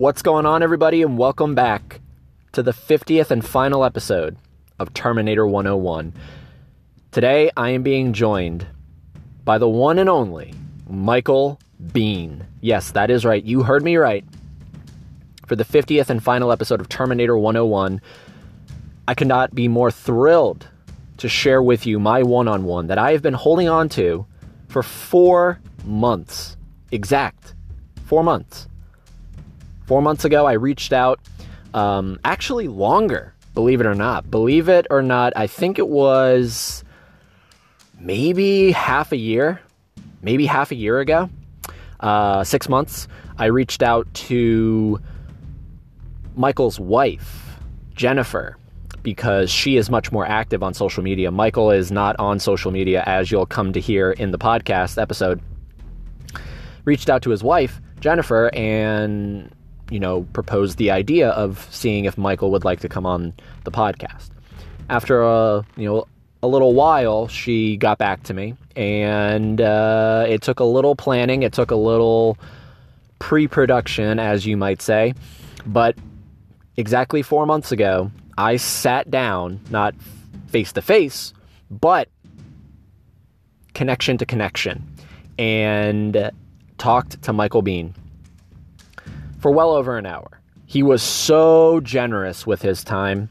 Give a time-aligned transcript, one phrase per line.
[0.00, 2.00] What's going on, everybody, and welcome back
[2.52, 4.38] to the 50th and final episode
[4.78, 6.14] of Terminator 101.
[7.10, 8.66] Today, I am being joined
[9.44, 10.54] by the one and only
[10.88, 12.46] Michael Biehn.
[12.62, 13.44] Yes, that is right.
[13.44, 14.24] You heard me right.
[15.46, 18.00] For the 50th and final episode of Terminator 101,
[19.06, 20.66] I cannot be more thrilled
[21.18, 24.24] to share with you my one on one that I have been holding on to
[24.66, 26.56] for four months.
[26.90, 27.52] Exact.
[28.06, 28.66] Four months.
[29.90, 31.18] Four months ago, I reached out,
[31.74, 34.30] um, actually longer, believe it or not.
[34.30, 36.84] Believe it or not, I think it was
[37.98, 39.60] maybe half a year,
[40.22, 41.28] maybe half a year ago,
[41.98, 43.08] uh, six months.
[43.36, 45.00] I reached out to
[46.36, 47.58] Michael's wife,
[47.92, 48.56] Jennifer,
[49.02, 51.32] because she is much more active on social media.
[51.32, 55.40] Michael is not on social media, as you'll come to hear in the podcast episode.
[56.84, 59.52] Reached out to his wife, Jennifer, and
[59.90, 63.70] you know, proposed the idea of seeing if Michael would like to come on the
[63.70, 64.30] podcast.
[64.88, 66.06] After a, you know,
[66.42, 71.42] a little while, she got back to me, and uh, it took a little planning.
[71.42, 72.38] It took a little
[73.18, 75.12] pre-production, as you might say,
[75.66, 75.96] but
[76.76, 79.94] exactly four months ago, I sat down, not
[80.46, 81.34] face to face,
[81.70, 82.08] but
[83.74, 84.88] connection to connection,
[85.38, 86.30] and
[86.78, 87.92] talked to Michael Biehn
[89.40, 90.40] for well over an hour.
[90.66, 93.28] He was so generous with his time,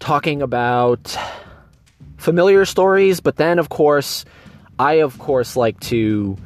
[0.00, 1.16] talking about
[2.16, 4.24] familiar stories, but then, of course,
[4.78, 6.36] I, of course, like to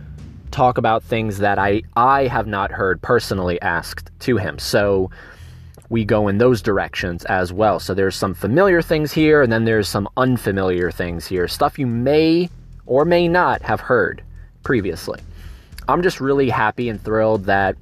[0.50, 4.58] talk about things that I, I have not heard personally asked to him.
[4.58, 5.10] So
[5.88, 7.80] we go in those directions as well.
[7.80, 11.48] So there's some familiar things here, and then there's some unfamiliar things here.
[11.48, 12.50] Stuff you may
[12.86, 14.22] or may not have heard
[14.62, 15.20] previously.
[15.90, 17.76] I'm just really happy and thrilled that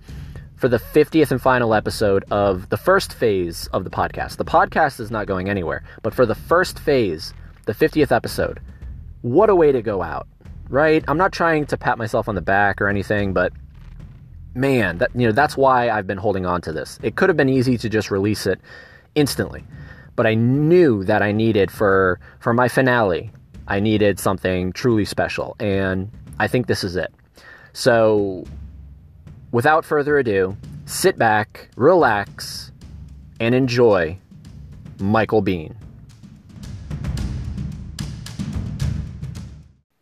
[0.56, 4.98] for the 50th and final episode of the first phase of the podcast, the podcast
[4.98, 7.32] is not going anywhere, but for the first phase,
[7.66, 8.60] the 50th episode,
[9.22, 10.26] what a way to go out,
[10.68, 11.04] right?
[11.06, 13.52] I'm not trying to pat myself on the back or anything, but
[14.54, 16.98] man, that you know, that's why I've been holding on to this.
[17.02, 18.60] It could have been easy to just release it
[19.14, 19.64] instantly,
[20.16, 23.30] but I knew that I needed for for my finale,
[23.68, 27.12] I needed something truly special, and I think this is it.
[27.78, 28.42] So,
[29.52, 32.72] without further ado, sit back, relax,
[33.38, 34.18] and enjoy
[34.98, 35.76] Michael Biehn.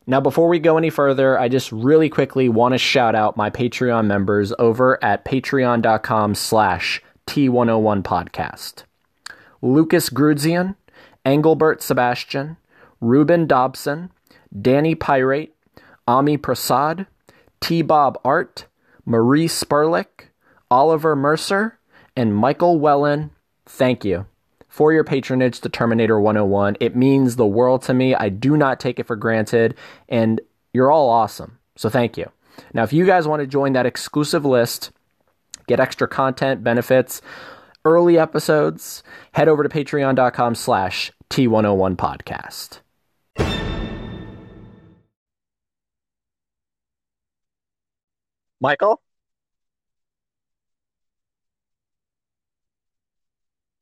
[0.06, 3.50] Now, before we go any further, I just really quickly want to shout out my
[3.50, 8.84] Patreon members over at patreon.com slash T101 podcast.
[9.60, 10.76] Lucas Grudzian,
[11.26, 12.56] Engelbert Sebastian,
[13.02, 14.10] Ruben Dobson,
[14.62, 15.54] Danny Pirate,
[16.08, 17.06] Ami Prasad,
[17.66, 17.82] T.
[17.82, 18.66] Bob Art,
[19.04, 20.28] Marie Sperlich,
[20.70, 21.80] Oliver Mercer,
[22.14, 23.30] and Michael Wellen.
[23.66, 24.26] Thank you
[24.68, 26.76] for your patronage to Terminator 101.
[26.78, 28.14] It means the world to me.
[28.14, 29.74] I do not take it for granted,
[30.08, 30.40] and
[30.72, 31.58] you're all awesome.
[31.74, 32.30] So thank you.
[32.72, 34.92] Now, if you guys want to join that exclusive list,
[35.66, 37.20] get extra content, benefits,
[37.84, 39.02] early episodes,
[39.32, 42.78] head over to patreon.com slash T101 podcast.
[48.60, 49.02] Michael?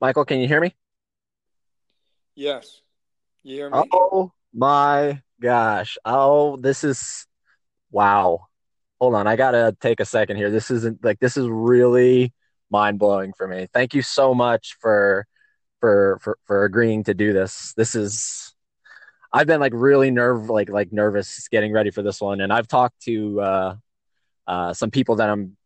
[0.01, 0.75] Michael, can you hear me?
[2.35, 2.83] Yes.
[3.43, 3.89] You hear me?
[3.93, 5.97] Oh my gosh.
[6.05, 7.27] Oh, this is
[7.91, 8.47] wow.
[9.01, 10.51] Hold on, I gotta take a second here.
[10.51, 12.33] This isn't like this is really
[12.71, 13.69] mind blowing for me.
[13.73, 15.27] Thank you so much for
[15.81, 17.75] for for for agreeing to do this.
[17.77, 18.55] This is
[19.33, 22.69] I've been like really nerve like like nervous getting ready for this one, and I've
[22.69, 23.75] talked to uh,
[24.47, 25.57] uh, some people that I'm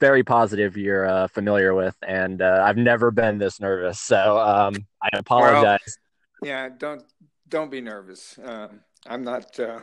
[0.00, 4.00] very positive you're uh, familiar with, and uh, I've never been this nervous.
[4.00, 5.98] So um, I apologize.
[6.40, 7.02] Well, yeah, don't
[7.48, 8.38] don't be nervous.
[8.42, 9.58] Um, I'm not.
[9.58, 9.80] Uh,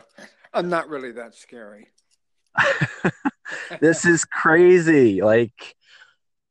[0.54, 1.88] I'm not really that scary.
[3.80, 5.22] this is crazy.
[5.22, 5.74] Like,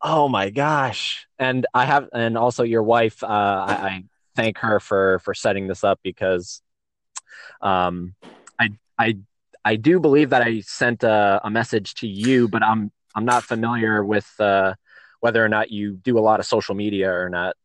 [0.01, 1.27] oh my gosh!
[1.39, 3.23] And I have, and also your wife.
[3.23, 4.03] Uh, I, I
[4.35, 6.61] thank her for for setting this up because,
[7.61, 8.15] um,
[8.59, 9.17] I I
[9.63, 13.43] I do believe that I sent a, a message to you, but I'm I'm not
[13.43, 14.73] familiar with uh,
[15.19, 17.55] whether or not you do a lot of social media or not.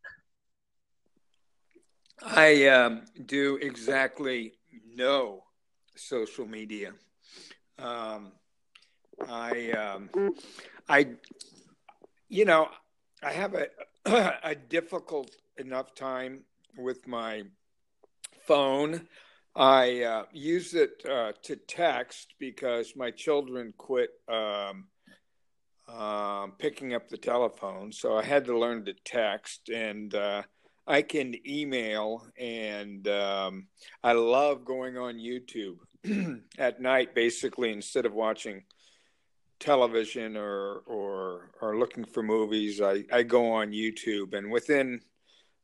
[2.23, 4.55] I um, do exactly
[4.95, 5.45] no
[5.95, 6.93] social media.
[7.79, 8.33] Um,
[9.29, 10.35] I um,
[10.89, 11.09] I
[12.29, 12.69] you know
[13.23, 13.69] I have a
[14.43, 16.45] a difficult enough time
[16.77, 17.45] with my
[18.47, 19.09] phone
[19.57, 24.85] I uh, use it uh, to text because my children quit um,
[25.89, 27.91] um, picking up the telephone.
[27.91, 30.43] So I had to learn to text, and uh,
[30.87, 33.69] I can email, and um,
[34.05, 35.79] I love going on YouTube
[36.59, 38.63] at night, basically, instead of watching
[39.59, 42.83] television or or or looking for movies.
[42.83, 45.01] I, I go on YouTube, and within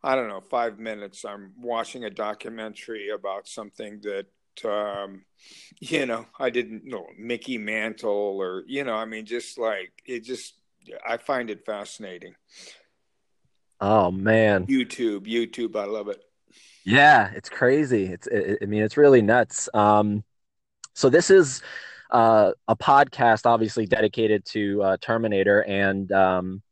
[0.03, 4.27] I don't know five minutes, I'm watching a documentary about something that
[4.65, 5.25] um,
[5.81, 10.25] you know, I didn't know Mickey Mantle or, you know, I mean, just like it
[10.25, 10.55] just,
[11.07, 12.35] I find it fascinating.
[13.81, 14.67] Oh man.
[14.67, 15.77] YouTube, YouTube.
[15.77, 16.23] I love it.
[16.85, 18.07] Yeah, it's crazy.
[18.07, 19.69] It's, it, I mean, it's really nuts.
[19.73, 20.25] Um,
[20.95, 21.63] so this is
[22.11, 26.63] uh, a podcast, obviously dedicated to uh, Terminator, and um,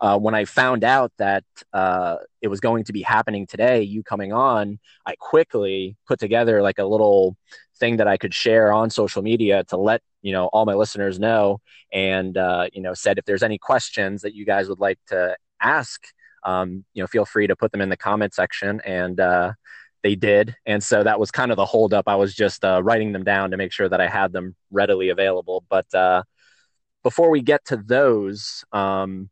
[0.00, 4.02] uh, when I found out that uh, it was going to be happening today, you
[4.02, 7.36] coming on, I quickly put together like a little
[7.78, 11.18] thing that I could share on social media to let you know all my listeners
[11.18, 11.60] know,
[11.92, 15.36] and uh, you know said if there's any questions that you guys would like to
[15.60, 16.02] ask,
[16.44, 19.52] um, you know feel free to put them in the comment section, and uh,
[20.02, 22.08] they did, and so that was kind of the holdup.
[22.08, 25.10] I was just uh, writing them down to make sure that I had them readily
[25.10, 26.22] available, but uh,
[27.02, 28.64] before we get to those.
[28.72, 29.28] Um,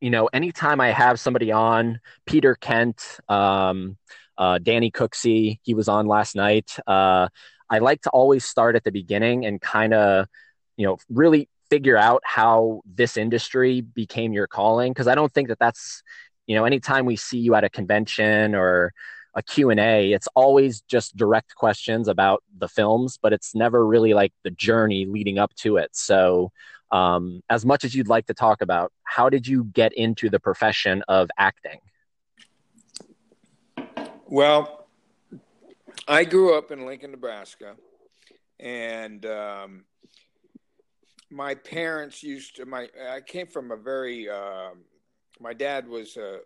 [0.00, 3.96] you know, anytime I have somebody on, Peter Kent, um,
[4.38, 6.76] uh, Danny Cooksey, he was on last night.
[6.86, 7.28] Uh,
[7.70, 10.26] I like to always start at the beginning and kind of,
[10.76, 14.92] you know, really figure out how this industry became your calling.
[14.94, 16.02] Cause I don't think that that's,
[16.46, 18.92] you know, anytime we see you at a convention or
[19.34, 24.32] a Q&A, it's always just direct questions about the films, but it's never really like
[24.44, 25.90] the journey leading up to it.
[25.92, 26.52] So,
[26.90, 30.38] um, as much as you'd like to talk about, how did you get into the
[30.38, 31.80] profession of acting?
[34.28, 34.86] Well,
[36.08, 37.76] I grew up in Lincoln, Nebraska,
[38.58, 39.84] and um,
[41.30, 42.66] my parents used to.
[42.66, 44.28] My I came from a very.
[44.28, 44.70] Uh,
[45.38, 46.38] my dad was a,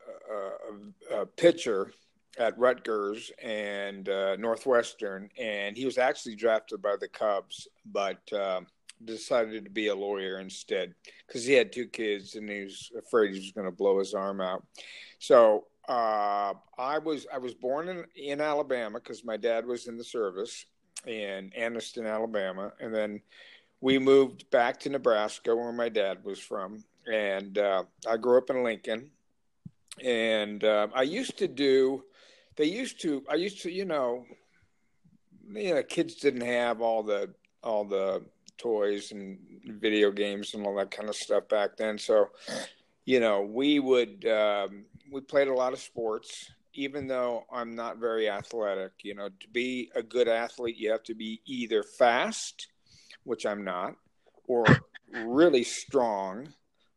[1.12, 1.92] a, a, pitcher
[2.38, 8.20] at Rutgers and uh, Northwestern, and he was actually drafted by the Cubs, but.
[8.32, 8.60] Uh,
[9.05, 10.94] decided to be a lawyer instead
[11.26, 14.14] because he had two kids and he was afraid he was going to blow his
[14.14, 14.64] arm out.
[15.19, 19.97] So uh, I was I was born in in Alabama because my dad was in
[19.97, 20.67] the service
[21.06, 23.20] in Anniston, Alabama, and then
[23.81, 28.50] we moved back to Nebraska where my dad was from, and uh, I grew up
[28.50, 29.11] in Lincoln.
[30.02, 32.05] And uh, I used to do.
[32.56, 33.25] They used to.
[33.29, 33.70] I used to.
[33.70, 34.25] You know.
[35.52, 38.23] You know, kids didn't have all the all the
[38.60, 41.98] toys and video games and all that kind of stuff back then.
[41.98, 42.28] So,
[43.04, 46.50] you know, we would um, we played a lot of sports.
[46.74, 51.02] Even though I'm not very athletic, you know, to be a good athlete, you have
[51.04, 52.68] to be either fast,
[53.24, 53.96] which I'm not,
[54.46, 54.64] or
[55.12, 56.48] really strong,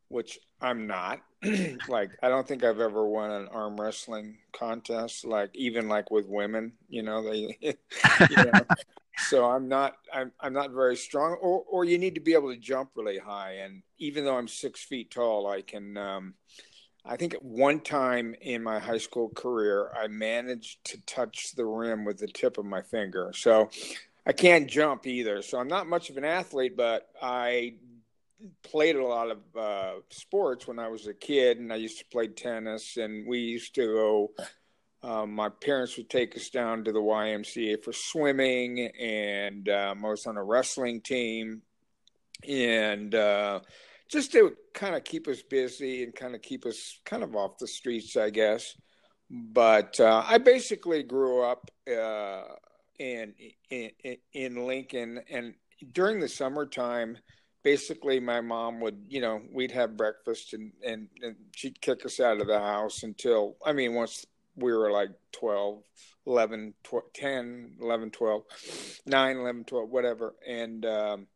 [0.09, 1.21] which I'm not.
[1.89, 5.25] like I don't think I've ever won an arm wrestling contest.
[5.25, 7.75] Like even like with women, you know, they, you
[8.37, 8.61] know,
[9.17, 12.53] so I'm not I'm I'm not very strong, or or you need to be able
[12.53, 13.53] to jump really high.
[13.63, 15.97] And even though I'm six feet tall, I can.
[15.97, 16.33] Um,
[17.05, 21.65] I think at one time in my high school career, I managed to touch the
[21.65, 23.33] rim with the tip of my finger.
[23.35, 23.69] So
[24.25, 25.41] I can't jump either.
[25.41, 27.75] So I'm not much of an athlete, but I
[28.63, 32.05] played a lot of uh, sports when I was a kid, and I used to
[32.05, 34.31] play tennis, and we used to go
[35.03, 40.09] um, my parents would take us down to the YMCA for swimming, and um, I
[40.09, 41.61] was on a wrestling team,
[42.47, 43.59] and uh,
[44.09, 47.57] just to kind of keep us busy and kind of keep us kind of off
[47.57, 48.75] the streets, I guess.
[49.29, 52.43] But uh, I basically grew up uh,
[52.97, 53.33] in,
[53.69, 53.91] in
[54.31, 55.53] in Lincoln, and
[55.91, 57.17] during the summertime,
[57.63, 62.19] basically my mom would you know we'd have breakfast and, and, and she'd kick us
[62.19, 65.83] out of the house until i mean once we were like 12
[66.25, 68.43] 11 12, 10 11 12
[69.05, 70.35] 9 11 12 whatever.
[70.47, 71.27] And um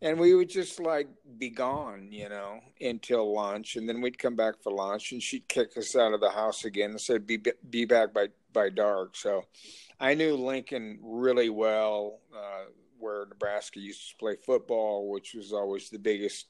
[0.00, 3.76] and we would just like be gone you know until lunch.
[3.76, 6.64] And then we'd come back for lunch and she'd kick us out of the house
[6.64, 9.16] again and said be be back by by dark.
[9.16, 9.44] So
[10.02, 12.64] i knew lincoln really well uh
[12.98, 16.48] where nebraska used to play football which was always the biggest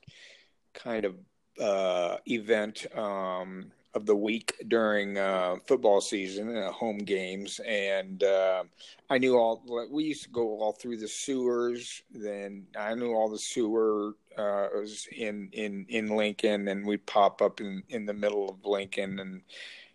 [0.74, 1.14] kind of
[1.60, 8.64] uh event um of the week during uh, football season, uh, home games, and uh,
[9.10, 9.62] I knew all.
[9.90, 12.02] We used to go all through the sewers.
[12.10, 17.42] Then I knew all the sewer uh, was in in in Lincoln, and we'd pop
[17.42, 19.42] up in in the middle of Lincoln, and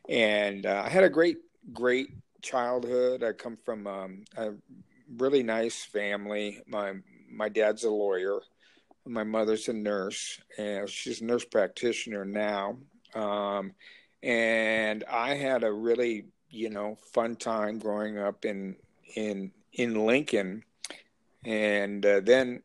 [0.09, 1.37] and uh, I had a great
[1.73, 2.09] great
[2.41, 3.23] childhood.
[3.23, 4.51] I come from um, a
[5.17, 6.61] really nice family.
[6.67, 6.93] My
[7.29, 8.39] my dad's a lawyer.
[9.05, 12.77] My mother's a nurse, and she's a nurse practitioner now.
[13.13, 13.73] Um,
[14.23, 18.75] and I had a really, you know, fun time growing up in
[19.15, 20.63] in in Lincoln.
[21.45, 22.63] And uh, then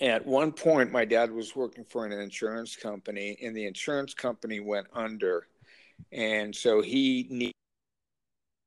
[0.00, 4.60] at one point, my dad was working for an insurance company, and the insurance company
[4.60, 5.46] went under,
[6.12, 7.54] and so he needed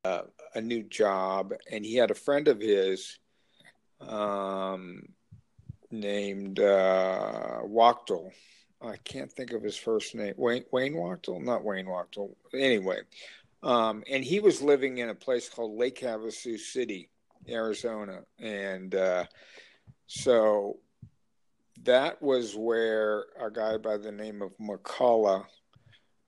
[0.05, 0.21] uh,
[0.55, 3.19] a new job, and he had a friend of his
[3.99, 5.01] um,
[5.91, 8.31] named uh, Wachtel.
[8.81, 10.33] I can't think of his first name.
[10.37, 12.35] Wayne Wayne Wachtel, not Wayne Wachtel.
[12.53, 12.99] Anyway,
[13.63, 17.09] um, and he was living in a place called Lake Havasu City,
[17.49, 19.25] Arizona, and uh,
[20.05, 20.77] so
[21.83, 25.45] that was where a guy by the name of McCulloch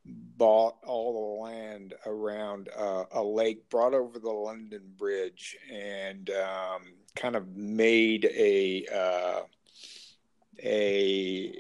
[0.05, 6.81] bought all the land around uh, a lake, brought over the London Bridge, and um,
[7.15, 9.41] kind of made a, uh,
[10.63, 11.53] a,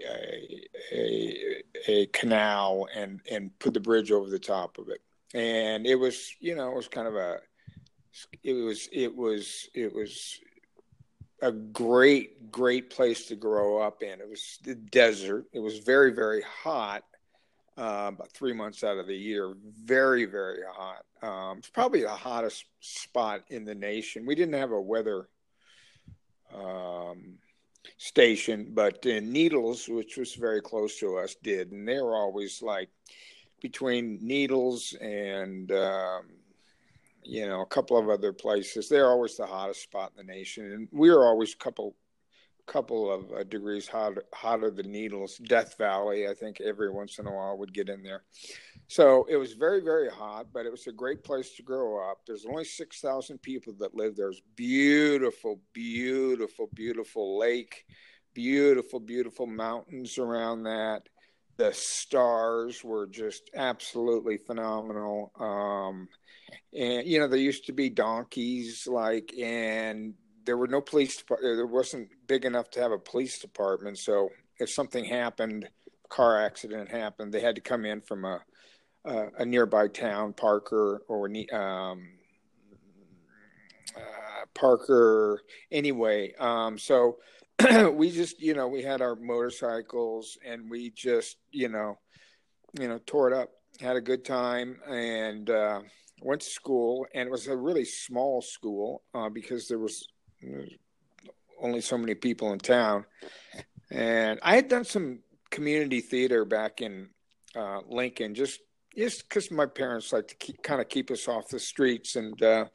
[0.91, 5.01] a, a canal and and put the bridge over the top of it.
[5.33, 7.37] And it was, you know, it was kind of a,
[8.43, 10.39] it was, it was, it was
[11.41, 14.19] a great, great place to grow up in.
[14.19, 15.45] It was the desert.
[15.53, 17.03] It was very, very hot
[17.77, 19.53] uh, about three months out of the year.
[19.83, 21.05] Very, very hot.
[21.21, 24.25] Um, it's probably the hottest spot in the nation.
[24.25, 25.29] We didn't have a weather
[26.53, 27.37] um,
[27.97, 32.61] station, but in Needles, which was very close to us, did, and they were always
[32.61, 32.89] like
[33.61, 36.29] between Needles and um,
[37.23, 38.89] you know a couple of other places.
[38.89, 41.95] They're always the hottest spot in the nation, and we were always a couple
[42.69, 45.37] couple of uh, degrees hotter, hotter than needles.
[45.37, 48.23] Death Valley, I think every once in a while would get in there.
[48.87, 52.19] So it was very, very hot, but it was a great place to grow up.
[52.25, 54.27] There's only 6,000 people that live there.
[54.27, 57.85] There's beautiful, beautiful, beautiful lake,
[58.33, 61.09] beautiful, beautiful mountains around that.
[61.57, 65.31] The stars were just absolutely phenomenal.
[65.39, 66.07] Um,
[66.73, 70.13] and, you know, there used to be donkeys, like, and
[70.49, 71.23] there were no police.
[71.43, 73.99] There wasn't big enough to have a police department.
[73.99, 74.29] So
[74.59, 75.69] if something happened,
[76.09, 78.41] car accident happened, they had to come in from a
[79.05, 82.09] a, a nearby town, Parker or um,
[83.95, 85.43] uh, Parker.
[85.71, 87.17] Anyway, um, so
[87.93, 91.99] we just you know we had our motorcycles and we just you know
[92.79, 95.81] you know tore it up, had a good time, and uh,
[96.23, 97.05] went to school.
[97.13, 100.07] And it was a really small school uh, because there was
[101.61, 103.05] only so many people in town.
[103.91, 105.19] And I had done some
[105.49, 107.09] community theater back in
[107.55, 108.59] uh, Lincoln, just
[108.97, 112.15] just because my parents like to keep, kind of keep us off the streets.
[112.15, 112.65] And uh,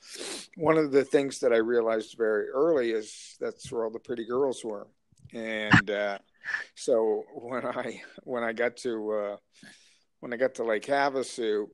[0.56, 4.24] one of the things that I realized very early is that's where all the pretty
[4.24, 4.86] girls were.
[5.32, 6.18] And uh,
[6.74, 9.36] so when I when I got to uh,
[10.20, 11.66] when I got to Lake Havasu,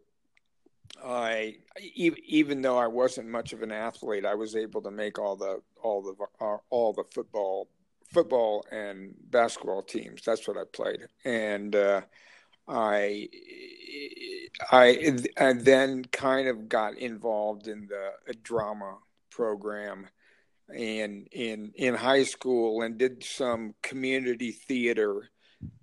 [1.02, 1.56] I
[1.94, 5.62] even though I wasn't much of an athlete, I was able to make all the
[5.82, 7.68] all the uh, all the football
[8.12, 10.22] football and basketball teams.
[10.24, 12.02] That's what I played, and uh,
[12.68, 13.28] I,
[14.70, 18.98] I I then kind of got involved in the drama
[19.30, 20.08] program
[20.68, 25.30] and in in high school and did some community theater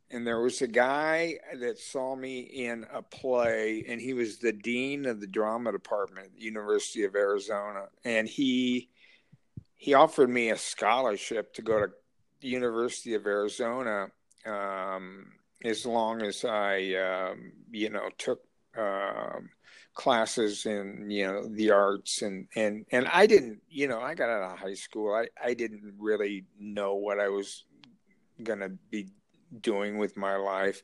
[0.09, 4.53] and there was a guy that saw me in a play and he was the
[4.53, 8.89] dean of the drama department at the university of arizona and he
[9.75, 11.91] he offered me a scholarship to go to
[12.41, 14.07] the university of arizona
[14.45, 15.31] um,
[15.63, 18.41] as long as i um, you know took
[18.77, 19.49] um,
[19.97, 24.29] classes in you know the arts and and and i didn't you know i got
[24.29, 25.11] out of high school.
[25.11, 27.65] I i didn't really know what i was
[28.59, 29.07] to be
[29.61, 30.81] doing with my life.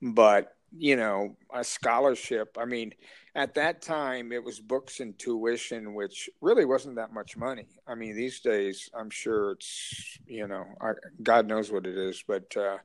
[0.00, 2.94] But, you know, a scholarship, I mean,
[3.34, 7.66] at that time it was books and tuition, which really wasn't that much money.
[7.86, 10.92] I mean, these days I'm sure it's, you know, I,
[11.22, 12.24] God knows what it is.
[12.26, 12.78] But uh,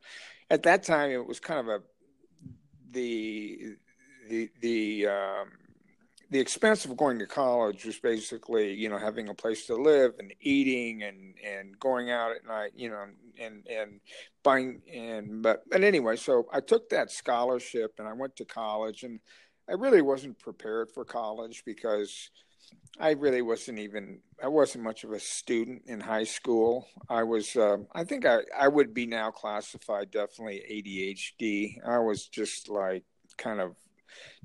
[0.49, 1.79] at that time it was kind of a,
[2.91, 3.75] the,
[4.29, 5.51] the, the, um,
[6.29, 10.13] the expense of going to college was basically, you know, having a place to live
[10.19, 13.05] and eating and, and going out at night, you know,
[13.39, 14.01] and, and
[14.43, 19.03] buying and, but, but anyway, so I took that scholarship and I went to college
[19.03, 19.19] and
[19.69, 22.29] I really wasn't prepared for college because
[22.99, 26.87] I really wasn't even, I wasn't much of a student in high school.
[27.09, 31.87] I was, uh, I think I, I would be now classified definitely ADHD.
[31.87, 33.03] I was just like
[33.37, 33.75] kind of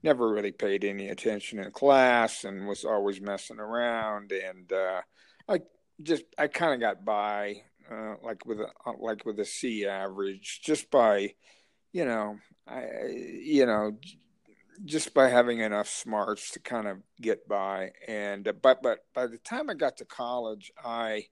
[0.02, 5.00] never really paid any attention in class and was always messing around and uh,
[5.48, 5.60] I
[6.02, 10.60] just I kind of got by uh, like with a, like with a C average,
[10.62, 11.34] just by,
[11.92, 13.98] you know, I, you know,
[14.84, 17.92] just by having enough smarts to kind of get by.
[18.08, 21.26] And uh, but but by the time I got to college, I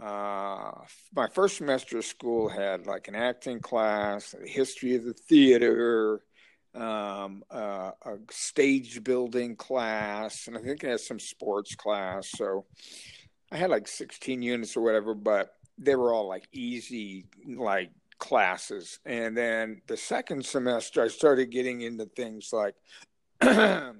[0.00, 0.72] uh,
[1.14, 6.22] my first semester of school had like an acting class, a history of the theater,
[6.76, 12.30] um, uh, a stage building class, and I think it has some sports class.
[12.30, 12.66] So
[13.50, 18.98] I had like 16 units or whatever, but they were all like easy, like classes.
[19.04, 22.74] And then the second semester, I started getting into things like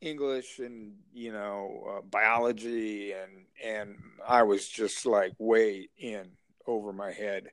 [0.00, 6.30] English and you know uh, biology, and and I was just like way in
[6.66, 7.48] over my head.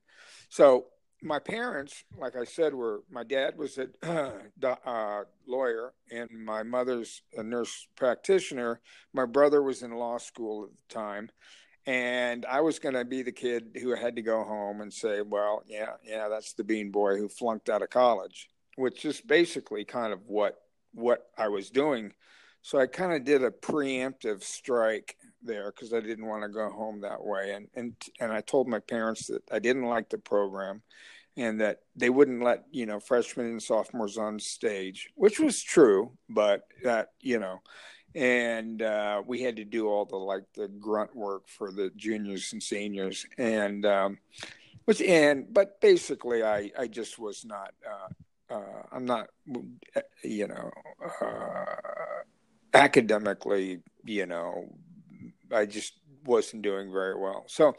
[0.49, 0.87] So
[1.21, 3.87] my parents, like I said, were my dad was a
[4.85, 8.79] uh, lawyer and my mother's a nurse practitioner.
[9.13, 11.29] My brother was in law school at the time,
[11.85, 15.21] and I was going to be the kid who had to go home and say,
[15.21, 19.85] "Well, yeah, yeah, that's the Biehn boy who flunked out of college," which is basically
[19.85, 20.61] kind of what
[20.93, 22.13] what I was doing.
[22.61, 26.69] So I kind of did a preemptive strike there because I didn't want to go
[26.69, 30.17] home that way, and and and I told my parents that I didn't like the
[30.17, 30.81] program,
[31.37, 36.11] and that they wouldn't let you know freshmen and sophomores on stage, which was true,
[36.29, 37.61] but that you know
[38.15, 42.51] and uh, we had to do all the like the grunt work for the juniors
[42.53, 43.23] and seniors.
[43.37, 44.17] And um,
[44.89, 49.27] which and but basically i i just was not uh, uh, i'm not
[50.23, 50.71] you know
[51.21, 51.75] uh,
[52.73, 54.67] academically you know
[55.51, 55.93] i just
[56.25, 57.73] wasn't doing very well so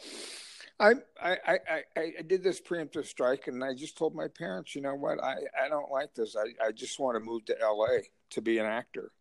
[0.78, 4.80] I, I, I, I did this preemptive strike and I just told my parents, you
[4.80, 6.34] know what, I, I don't like this.
[6.34, 7.98] I, I just want to move to LA
[8.30, 9.12] to be an actor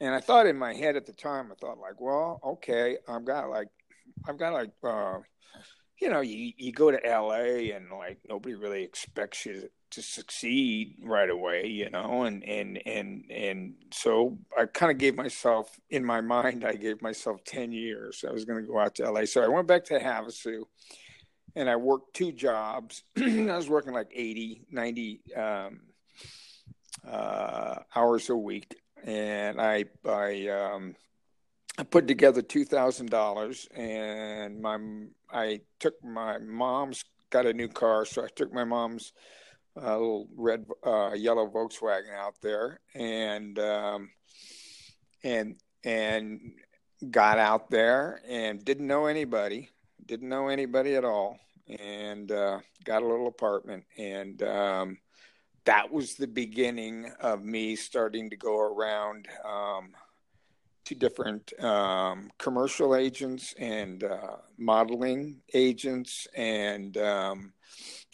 [0.00, 3.24] and I thought in my head at the time, I thought like, well, okay, I've
[3.24, 3.68] got like,
[4.28, 5.18] I've got like, uh,
[6.00, 7.70] you know, you you go to L.A.
[7.70, 13.24] and like nobody really expects you to, succeed right away, you know, and and and
[13.30, 18.24] and so I kind of gave myself in my mind, I gave myself ten years.
[18.28, 19.26] I was going to go out to L.A.
[19.26, 20.62] So I went back to Havasu.
[21.58, 23.02] And I worked two jobs.
[23.16, 25.80] I was working like 80, 90 um,
[27.08, 30.94] uh, hours a week and I I um,
[31.78, 34.78] I put together two thousand dollars, and my
[35.30, 39.12] I took my mom's got a new car, so I took my mom's
[39.76, 44.10] uh, little red uh, yellow Volkswagen out there, and um,
[45.22, 46.52] and and
[47.10, 49.70] got out there and didn't know anybody,
[50.04, 51.38] didn't know anybody at all,
[51.78, 54.42] and uh, got a little apartment and.
[54.42, 54.98] Um,
[55.66, 59.90] that was the beginning of me starting to go around um,
[60.84, 67.52] to different um, commercial agents and uh, modeling agents and um,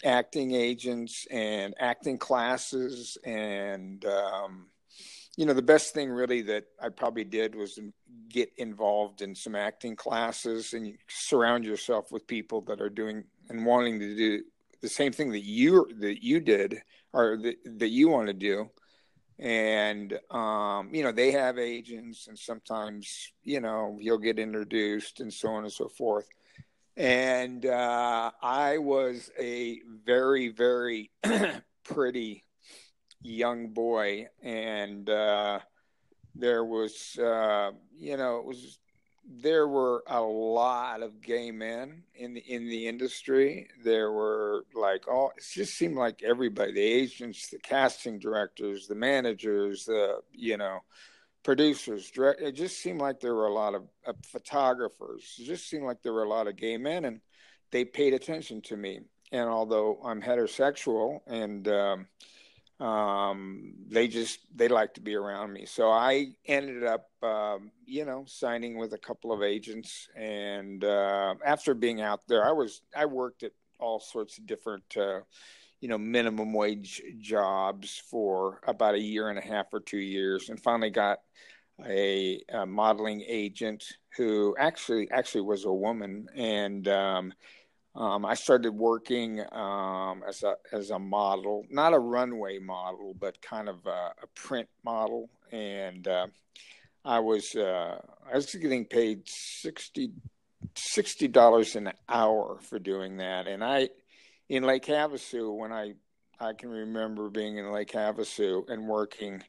[0.04, 4.66] acting agents and acting classes and um,
[5.36, 7.78] you know the best thing really that i probably did was
[8.28, 13.24] get involved in some acting classes and you surround yourself with people that are doing
[13.48, 14.42] and wanting to do
[14.82, 18.68] the same thing that you that you did or that, that you want to do.
[19.38, 25.32] And um, you know they have agents and sometimes you know you'll get introduced and
[25.32, 26.28] so on and so forth
[26.96, 31.10] and uh, i was a very very
[31.84, 32.44] pretty
[33.22, 35.58] young boy and uh,
[36.34, 38.78] there was uh, you know it was
[39.24, 43.68] there were a lot of gay men in the in the industry.
[43.84, 48.94] There were like all it just seemed like everybody, the agents, the casting directors, the
[48.94, 50.80] managers, the you know,
[51.42, 53.82] producers, direct, it just seemed like there were a lot of,
[54.24, 55.36] photographers.
[55.38, 57.20] It just seemed like there were a lot of gay men and
[57.70, 59.00] they paid attention to me.
[59.30, 62.06] And although I'm heterosexual and um,
[62.82, 65.66] um, they just they like to be around me.
[65.66, 71.34] So I ended up, um, you know, signing with a couple of agents, and uh,
[71.44, 75.20] after being out there, I was I worked at all sorts of different, uh,
[75.82, 80.48] you know, minimum wage jobs for about a year and a half or two years,
[80.48, 81.18] and finally got
[81.84, 83.84] a, a modeling agent
[84.16, 87.32] who actually actually was a woman, and um,
[87.96, 93.42] um, I started working um, as a as a model, not a runway model, but
[93.42, 96.28] kind of a, a print model, and uh,
[97.04, 97.98] I was uh,
[98.30, 100.12] I was getting paid 60
[101.26, 103.88] dollars an hour for doing that, and I
[104.52, 105.94] in Lake Havasu when I
[106.38, 109.42] I can remember being in Lake Havasu and working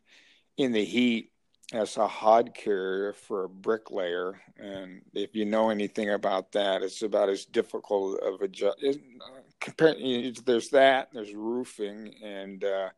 [0.58, 1.32] in the heat
[1.74, 4.40] as a hod carrier for a bricklayer.
[4.58, 8.76] And if you know anything about that, it's about as difficult of a job.
[8.80, 12.90] There's that, there's roofing, and uh,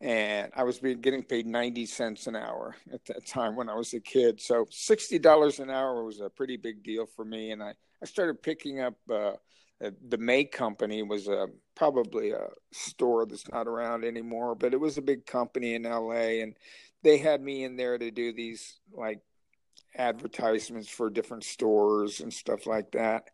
[0.00, 3.74] and I was being, getting paid 90 cents an hour at that time when I
[3.74, 4.40] was a kid.
[4.40, 7.52] So $60 an hour was a pretty big deal for me.
[7.52, 9.32] And I, I started picking up uh,
[9.80, 14.98] the May Company was a probably a store that's not around anymore, but it was
[14.98, 16.54] a big company in LA, and
[17.02, 19.20] they had me in there to do these like
[19.96, 23.30] advertisements for different stores and stuff like that.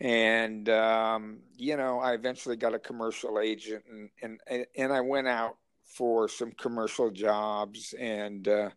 [0.00, 5.28] And um, you know, I eventually got a commercial agent, and and and I went
[5.28, 8.70] out for some commercial jobs, and uh,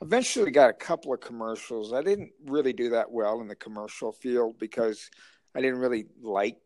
[0.00, 1.92] eventually got a couple of commercials.
[1.92, 5.10] I didn't really do that well in the commercial field because
[5.56, 6.58] I didn't really like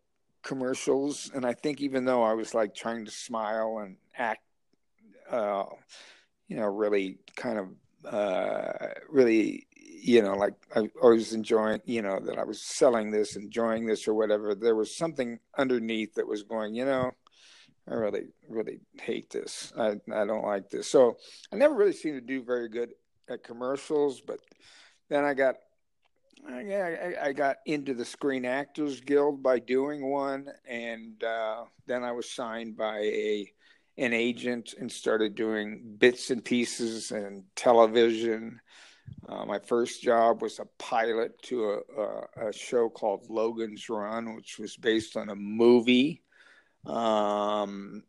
[0.43, 4.43] commercials, and I think even though I was like trying to smile and act,
[5.31, 5.65] uh,
[6.49, 12.19] you know, really kind of uh, really, you know, like I, was enjoying, you know,
[12.19, 14.57] that I was selling this, enjoying this, or whatever.
[14.57, 17.13] There was something underneath that was going, you know.
[17.89, 19.73] I really, really hate this.
[19.79, 20.89] I, I don't like this.
[20.89, 21.17] So
[21.53, 22.91] I never really seemed to do very good
[23.29, 24.41] at commercials, but
[25.09, 25.57] then I got
[26.49, 32.13] I, I, got into the Screen Actors Guild by doing one, and uh, then I
[32.13, 33.53] was signed by a
[33.99, 38.61] an agent and started doing bits and pieces and television.
[39.29, 44.35] Uh, my first job was a pilot to a, a, a, show called Logan's Run,
[44.37, 46.23] which was based on a movie.
[46.87, 48.05] Um,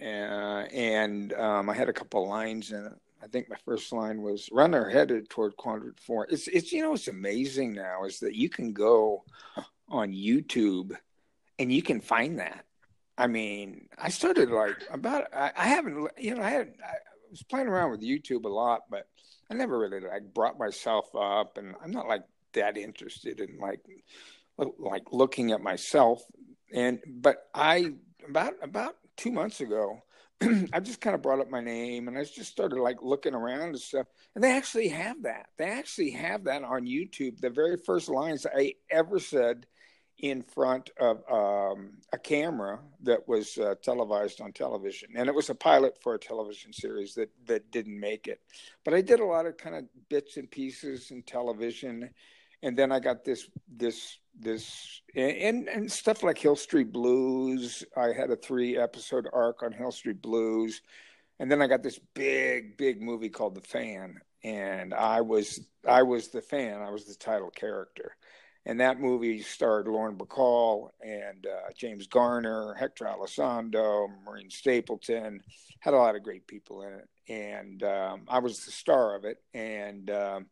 [0.00, 2.92] and, and um, I had a couple lines in it.
[3.26, 6.28] I think my first line was "Runner headed toward quadrant four.
[6.30, 9.24] It's it's you know what's amazing now is that you can go
[9.88, 10.96] on YouTube
[11.58, 12.64] and you can find that.
[13.18, 16.94] I mean, I started like about I, I haven't you know I had I
[17.28, 19.08] was playing around with YouTube a lot, but
[19.50, 23.80] I never really like brought myself up, and I'm not like that interested in like
[24.78, 26.22] like looking at myself.
[26.72, 27.94] And but I
[28.28, 30.00] about about two months ago,
[30.72, 33.70] I just kind of brought up my name and I just started like looking around
[33.70, 34.06] and stuff.
[34.34, 35.46] And they actually have that.
[35.56, 37.40] They actually have that on YouTube.
[37.40, 39.66] The very first lines I ever said
[40.18, 45.50] in front of um, a camera that was uh, televised on television, and it was
[45.50, 48.40] a pilot for a television series that that didn't make it.
[48.84, 52.10] But I did a lot of kind of bits and pieces in television,
[52.62, 57.84] and then I got this this this and and stuff like Hill Street Blues.
[57.96, 60.82] I had a three episode arc on Hill Street Blues,
[61.38, 66.02] and then I got this big big movie called The Fan, and I was I
[66.02, 66.82] was the fan.
[66.82, 68.16] I was the title character,
[68.64, 75.42] and that movie starred Lauren Bacall and uh, James Garner, Hector Alessandro, Maureen Stapleton.
[75.80, 79.24] Had a lot of great people in it, and um, I was the star of
[79.24, 80.10] it, and.
[80.10, 80.46] Um,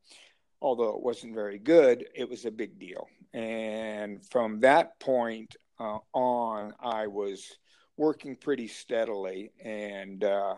[0.65, 3.07] although it wasn't very good, it was a big deal.
[3.35, 7.59] And from that point uh, on, I was
[7.99, 9.53] working pretty steadily.
[9.63, 10.55] And uh,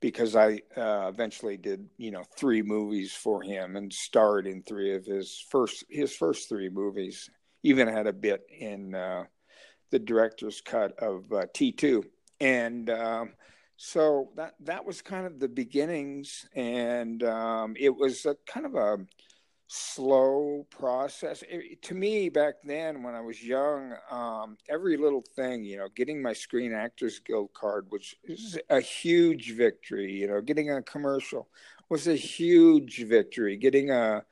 [0.00, 4.94] because I uh, eventually did you know three movies for him and starred in three
[4.94, 7.30] of his first his first three movies.
[7.62, 9.24] Even had a bit in uh,
[9.90, 12.04] the director's cut of uh, T two,
[12.40, 13.32] and um,
[13.76, 18.74] so that that was kind of the beginnings, and um, it was a kind of
[18.74, 18.98] a
[19.66, 21.42] slow process.
[21.48, 25.88] It, to me, back then when I was young, um, every little thing, you know,
[25.94, 30.82] getting my Screen Actors Guild card, which is a huge victory, you know, getting a
[30.82, 31.48] commercial
[31.88, 33.56] was a huge victory.
[33.56, 34.24] Getting a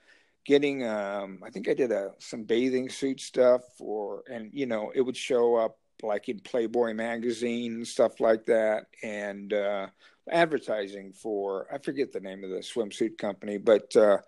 [0.44, 4.92] getting um i think i did a some bathing suit stuff for and you know
[4.94, 9.86] it would show up like in playboy magazine and stuff like that and uh
[10.30, 14.18] advertising for i forget the name of the swimsuit company but uh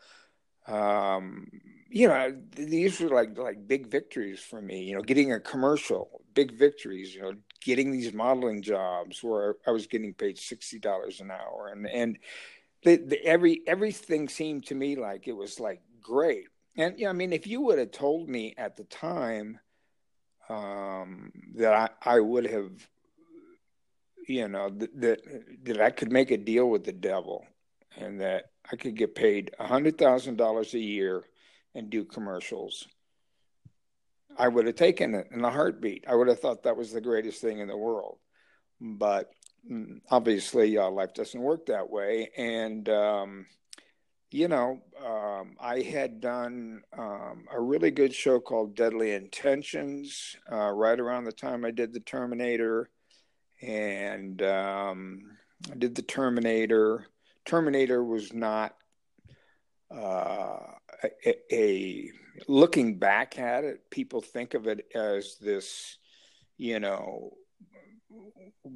[0.69, 1.47] um
[1.89, 6.23] you know these were like like big victories for me you know getting a commercial
[6.35, 7.33] big victories you know
[7.65, 12.19] getting these modeling jobs where i was getting paid $60 an hour and and
[12.87, 16.45] the, the, every everything seemed to me like it was like great.
[16.77, 19.59] And yeah, I mean, if you would have told me at the time
[20.49, 22.71] um, that I, I would have,
[24.29, 25.21] you know, that
[25.65, 27.45] that I could make a deal with the devil,
[27.97, 31.25] and that I could get paid a hundred thousand dollars a year
[31.75, 32.87] and do commercials,
[34.39, 36.05] I would have taken it in a heartbeat.
[36.09, 38.19] I would have thought that was the greatest thing in the world.
[38.81, 39.31] But
[39.71, 43.47] mm, obviously, uh, life doesn't work that way, and um,
[44.31, 50.71] you know, um, I had done um, a really good show called Deadly Intentions uh,
[50.71, 52.91] right around the time I did the Terminator,
[53.63, 55.23] and um,
[55.71, 57.07] I did the Terminator.
[57.47, 58.75] Terminator was not
[59.91, 60.59] uh,
[61.25, 62.11] a, a,
[62.49, 63.89] looking back at it.
[63.91, 65.99] People think of it as this,
[66.59, 67.33] you know,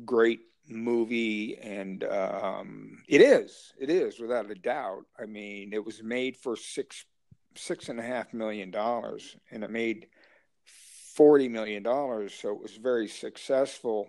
[0.04, 6.02] great movie and um, it is it is without a doubt i mean it was
[6.02, 7.04] made for six
[7.56, 10.06] six and a half million dollars and it made
[11.16, 14.08] 40 million dollars so it was very successful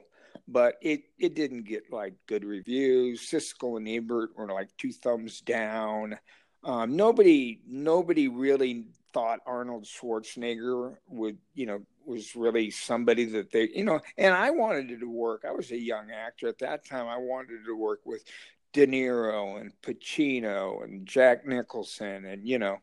[0.52, 5.42] but it it didn't get like good reviews siskel and ebert were like two thumbs
[5.42, 6.18] down
[6.64, 13.70] um, nobody nobody really thought arnold schwarzenegger would you know was really somebody that they,
[13.74, 15.44] you know, and I wanted to work.
[15.48, 17.08] I was a young actor at that time.
[17.08, 18.24] I wanted to work with
[18.74, 22.78] De Niro and Pacino and Jack Nicholson, and you know,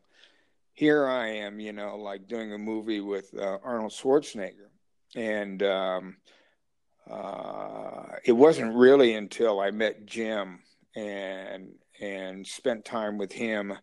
[0.73, 4.69] here I am, you know, like doing a movie with uh, Arnold Schwarzenegger,
[5.15, 6.17] and um,
[7.09, 10.59] uh, it wasn't really until I met Jim
[10.95, 11.69] and
[11.99, 13.73] and spent time with him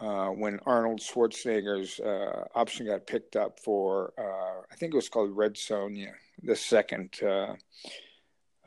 [0.00, 5.08] uh, when Arnold Schwarzenegger's uh, option got picked up for, uh, I think it was
[5.08, 6.12] called Red Sonja,
[6.42, 7.14] the second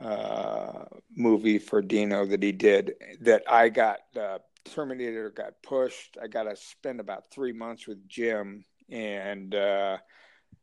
[0.00, 3.98] uh, movie for Dino that he did, that I got,
[4.64, 6.16] Terminator got pushed.
[6.22, 9.54] I got to spend about three months with Jim and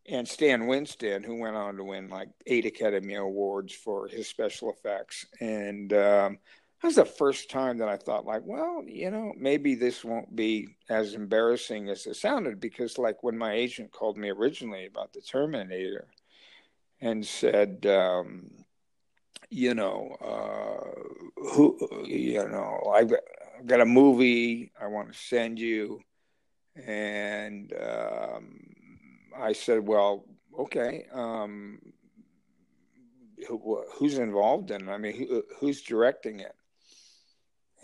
[0.07, 4.71] and Stan Winston, who went on to win like eight Academy Awards for his special
[4.71, 5.25] effects.
[5.39, 6.37] And um,
[6.81, 10.35] that was the first time that I thought, like, well, you know, maybe this won't
[10.35, 12.59] be as embarrassing as it sounded.
[12.59, 16.07] Because, like, when my agent called me originally about the Terminator
[17.01, 18.51] and said, um,
[19.49, 23.19] you know, uh, who, you know, I've got,
[23.57, 26.01] I've got, a movie I want to send you.
[26.85, 28.59] And um,
[29.37, 30.25] I said, well,
[30.57, 31.05] okay.
[31.13, 31.79] Um,
[33.47, 34.91] who, who's involved in it?
[34.91, 36.55] I mean, who, who's directing it?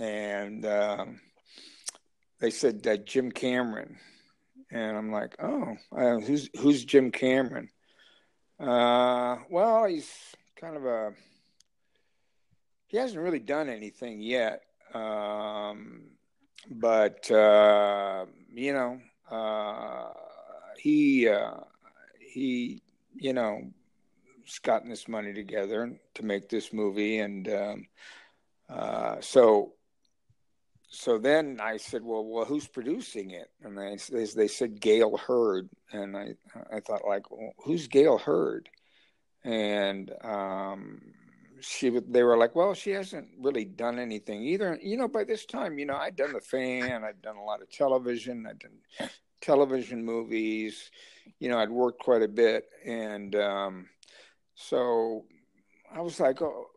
[0.01, 1.21] and um,
[2.39, 3.97] they said that Jim Cameron,
[4.71, 7.69] and I'm like, oh, uh, who's who's Jim Cameron?
[8.59, 10.11] Uh, well, he's
[10.55, 11.13] kind of a
[12.87, 16.01] he hasn't really done anything yet, um,
[16.69, 20.13] but uh, you know, uh,
[20.77, 21.61] he uh,
[22.19, 22.81] he
[23.15, 23.61] you know,
[24.45, 27.87] has gotten this money together to make this movie, and um,
[28.69, 29.73] uh, so
[30.93, 33.49] so then I said, well, well, who's producing it?
[33.63, 36.35] And they, they said Gale Hurd, and I,
[36.69, 38.67] I thought like, well, who's Gale Hurd?
[39.45, 41.01] And um,
[41.61, 44.77] she, they were like, well, she hasn't really done anything either.
[44.83, 47.61] You know, by this time, you know, I'd done The Fan, I'd done a lot
[47.61, 49.09] of television, I'd done
[49.41, 50.91] television movies.
[51.39, 53.87] You know, I'd worked quite a bit, and um,
[54.55, 55.25] so
[55.93, 56.67] I was like, oh,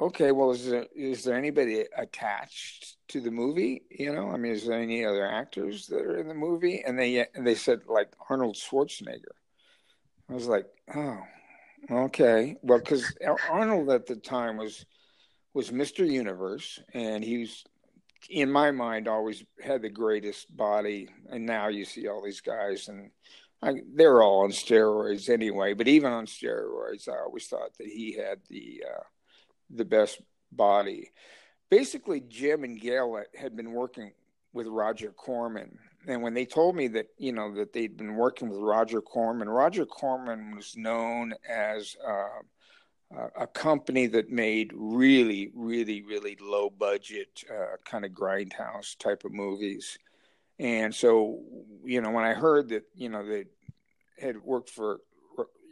[0.00, 3.82] okay, well, is there is there anybody attached to the movie?
[3.90, 6.82] You know, I mean, is there any other actors that are in the movie?
[6.86, 9.34] And they and they said like Arnold Schwarzenegger.
[10.28, 11.20] I was like, oh,
[11.90, 12.56] okay.
[12.62, 13.14] Well, because
[13.50, 14.86] Arnold at the time was
[15.52, 16.10] was Mr.
[16.10, 17.64] Universe, and he was,
[18.30, 21.08] in my mind, always had the greatest body.
[21.30, 23.10] And now you see all these guys, and
[23.62, 25.74] I, they're all on steroids anyway.
[25.74, 29.02] But even on steroids, I always thought that he had the uh,
[29.70, 30.20] the best
[30.52, 31.10] body.
[31.70, 34.12] Basically, Jim and Gale had been working
[34.52, 35.78] with Roger Corman.
[36.06, 39.48] And when they told me that, you know, that they'd been working with Roger Corman,
[39.48, 42.42] Roger Corman was known as uh,
[43.36, 49.32] a company that made really, really, really low budget, uh, kind of grindhouse type of
[49.32, 49.98] movies.
[50.58, 51.40] And so,
[51.84, 53.44] you know, when I heard that, you know, they
[54.20, 55.00] had worked for,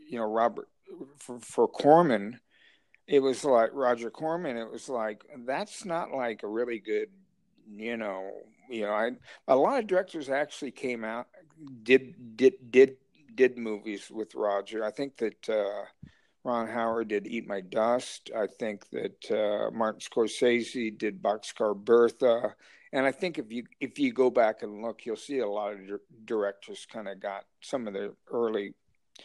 [0.09, 0.69] you know, Robert
[1.19, 2.41] for, for Corman,
[3.07, 4.57] it was like Roger Corman.
[4.57, 7.09] It was like that's not like a really good,
[7.69, 8.31] you know,
[8.69, 8.93] you know.
[8.93, 9.11] I
[9.49, 11.27] a lot of directors actually came out
[11.83, 12.97] did did did
[13.35, 14.85] did movies with Roger.
[14.85, 15.85] I think that uh,
[16.45, 18.31] Ron Howard did Eat My Dust.
[18.37, 22.55] I think that uh, Martin Scorsese did Boxcar Bertha.
[22.93, 25.73] And I think if you if you go back and look, you'll see a lot
[25.73, 25.79] of
[26.25, 28.75] directors kind of got some of the early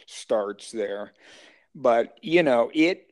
[0.06, 1.12] starts there.
[1.74, 3.04] But you know, it.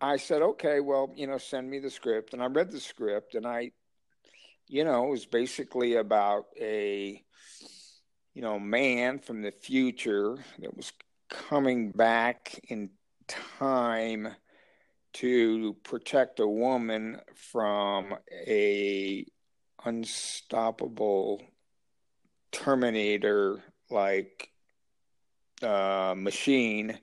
[0.00, 3.34] I said, okay, well, you know, send me the script, and I read the script,
[3.34, 3.70] and I,
[4.66, 7.22] you know, it was basically about a,
[8.34, 10.92] you know, man from the future that was
[11.30, 12.90] coming back in
[13.26, 14.28] time
[15.14, 18.14] to protect a woman from
[18.46, 19.26] a
[19.84, 21.42] unstoppable
[22.50, 24.50] terminator like
[25.62, 26.98] uh, machine.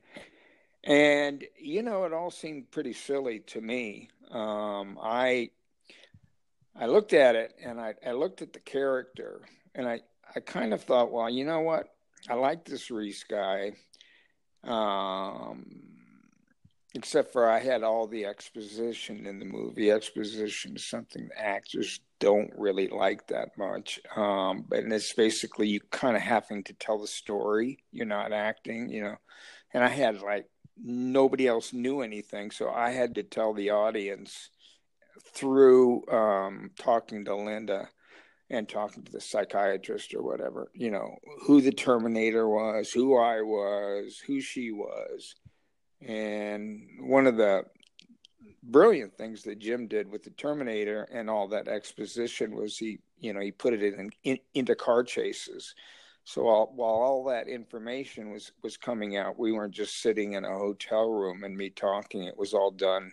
[0.84, 4.10] And you know it all seemed pretty silly to me.
[4.32, 5.50] Um, i
[6.74, 9.42] i looked at it and I, I looked at the character
[9.76, 10.00] and i
[10.34, 11.90] i kind of thought well you know what?
[12.30, 13.74] I like this reese guy.
[14.64, 15.91] Um,
[16.94, 19.92] except for I had all the exposition in the movie.
[19.92, 24.00] Exposition is something the actors don't really like that much.
[24.16, 27.80] Um, and it's basically you kind of having to tell the story.
[27.92, 29.16] You're not acting, you know.
[29.74, 34.50] And I had like nobody else knew anything, so I had to tell the audience
[35.34, 37.90] through um, talking to Linda
[38.50, 43.42] and talking to the psychiatrist or whatever, you know, who the Terminator was, who I
[43.42, 45.36] was, who she was
[46.02, 47.66] and one of the
[48.64, 53.34] brilliant things that Jim did with the Terminator and all that exposition was he, you
[53.34, 55.76] know, he put it in, in into car chases.
[56.24, 60.46] So all, while all that information was was coming out, we weren't just sitting in
[60.46, 62.24] a hotel room and me talking.
[62.24, 63.12] It was all done,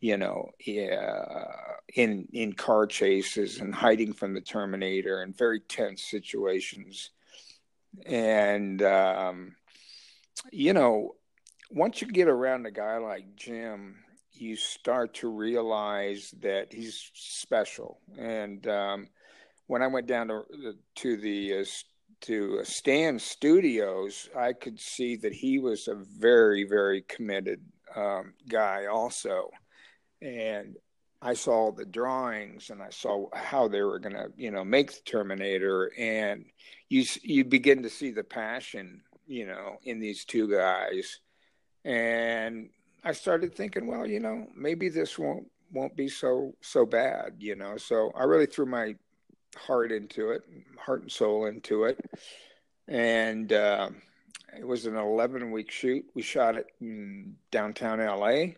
[0.00, 7.10] you know, in in car chases and hiding from the Terminator and very tense situations.
[8.06, 9.54] And um,
[10.50, 11.14] you know,
[11.70, 13.96] once you get around a guy like Jim,
[14.32, 18.00] you start to realize that he's special.
[18.16, 19.08] And um,
[19.66, 20.42] when I went down to
[20.96, 21.64] to the uh,
[22.22, 27.60] to Stan Studios, I could see that he was a very very committed
[27.94, 29.50] um, guy also,
[30.22, 30.76] and
[31.20, 34.92] I saw the drawings and I saw how they were going to you know make
[34.92, 36.46] the Terminator, and
[36.88, 41.20] you you begin to see the passion you know in these two guys
[41.88, 42.68] and
[43.02, 47.56] I started thinking, well, you know, maybe this won't won't be so so bad, you
[47.56, 47.78] know.
[47.78, 48.94] So I really threw my
[49.56, 50.42] heart into it,
[50.78, 51.98] heart and soul into it,
[52.86, 53.88] and uh,
[54.58, 56.04] it was an 11 week shoot.
[56.14, 58.52] We shot it in downtown LA,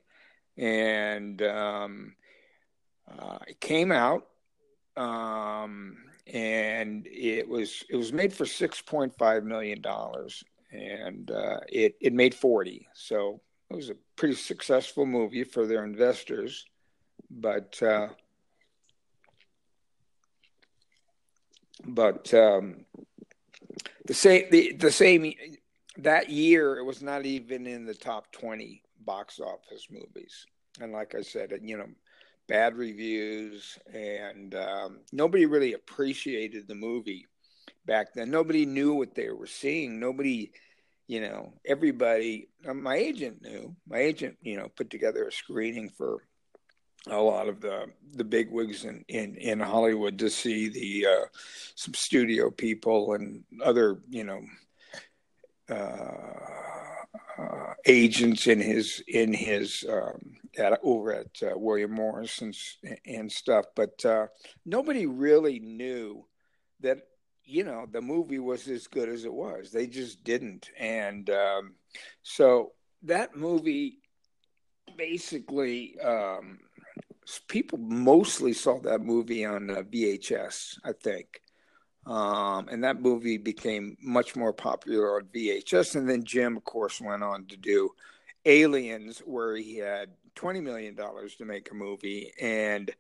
[0.56, 2.16] and um,
[3.08, 4.26] uh, it came out,
[4.96, 12.12] um, and it was it was made for 6.5 million dollars, and uh, it it
[12.12, 12.88] made 40.
[12.94, 16.66] So it was a pretty successful movie for their investors,
[17.30, 18.08] but uh,
[21.84, 22.84] but um,
[24.06, 25.32] the same the, the same
[25.98, 30.46] that year it was not even in the top 20 box office movies
[30.80, 31.86] and like i said you know
[32.48, 37.26] bad reviews and um, nobody really appreciated the movie
[37.84, 38.30] back then.
[38.30, 40.00] Nobody knew what they were seeing.
[40.00, 40.52] Nobody,
[41.06, 42.48] you know, everybody.
[42.66, 43.74] Uh, my agent knew.
[43.88, 46.22] My agent, you know, put together a screening for
[47.08, 51.26] a lot of the the big wigs in, in, in Hollywood to see the uh,
[51.74, 54.40] some studio people and other, you know,
[55.70, 56.90] uh,
[57.38, 62.54] uh, agents in his in his um, at, over at uh, William Morris and,
[63.06, 63.64] and stuff.
[63.74, 64.26] But uh,
[64.66, 66.26] nobody really knew
[66.80, 66.98] that
[67.50, 69.70] you know the movie was as good as it was.
[69.70, 70.70] They just didn't.
[70.78, 71.74] And um,
[72.22, 72.72] so
[73.02, 73.98] that movie
[74.96, 76.58] basically um,
[77.48, 81.40] people mostly saw that movie on uh, vhs i think.
[82.06, 87.00] Um, and that movie became much more popular on vhs and then jim of course
[87.00, 87.90] went on to do
[88.44, 92.32] aliens where he had 20 million dollars to make a movie.
[92.40, 92.90] And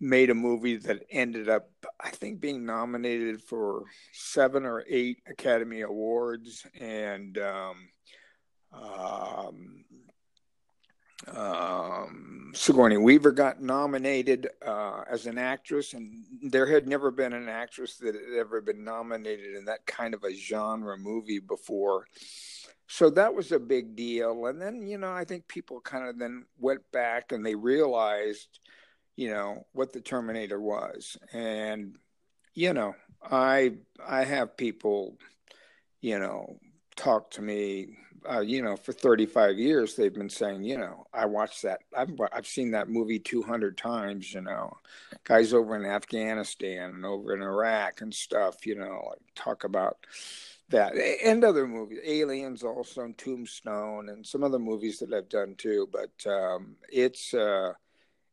[0.00, 1.70] made a movie that ended up,
[2.00, 7.88] I think, being nominated for seven or eight Academy Awards, and um,
[8.72, 9.84] um,
[11.36, 17.48] um, Sigourney Weaver got nominated uh, as an actress, and there had never been an
[17.48, 22.06] actress that had ever been nominated in that kind of a genre movie before.
[22.88, 24.46] So that was a big deal.
[24.46, 28.58] And then, you know, I think people kind of then went back and they realized,
[29.16, 31.16] you know, what the Terminator was.
[31.32, 31.96] And,
[32.54, 35.18] you know, I I have people,
[36.00, 36.58] you know,
[36.96, 37.96] talk to me
[38.28, 41.80] uh, you know, for 35 years, they've been saying, you know, I watched that.
[41.96, 44.32] I've I've seen that movie 200 times.
[44.32, 44.76] You know,
[45.24, 48.66] guys over in Afghanistan and over in Iraq and stuff.
[48.66, 49.98] You know, like talk about
[50.68, 50.94] that
[51.24, 55.88] and other movies, Aliens, also, and Tombstone, and some other movies that I've done too.
[55.90, 57.72] But um, it's uh,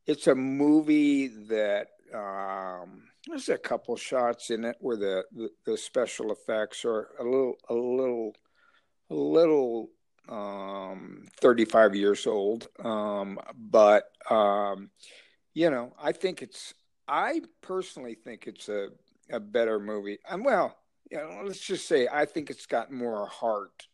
[0.08, 5.78] it's a movie that um, there's a couple shots in it where the, the, the
[5.78, 8.34] special effects are a little a little
[9.10, 9.90] a little
[10.30, 12.68] um, 35 years old.
[12.84, 14.90] Um, but, um,
[15.54, 16.74] you know, I think it's,
[17.08, 18.90] I personally think it's a,
[19.32, 20.20] a better movie.
[20.30, 20.76] And well,
[21.10, 23.88] you know, let's just say I think it's got more heart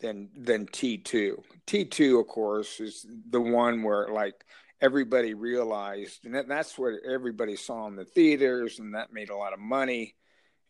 [0.00, 1.42] than than T2.
[1.66, 4.44] T2, of course, is the one where like
[4.80, 9.52] everybody realized, and that's what everybody saw in the theaters, and that made a lot
[9.52, 10.14] of money.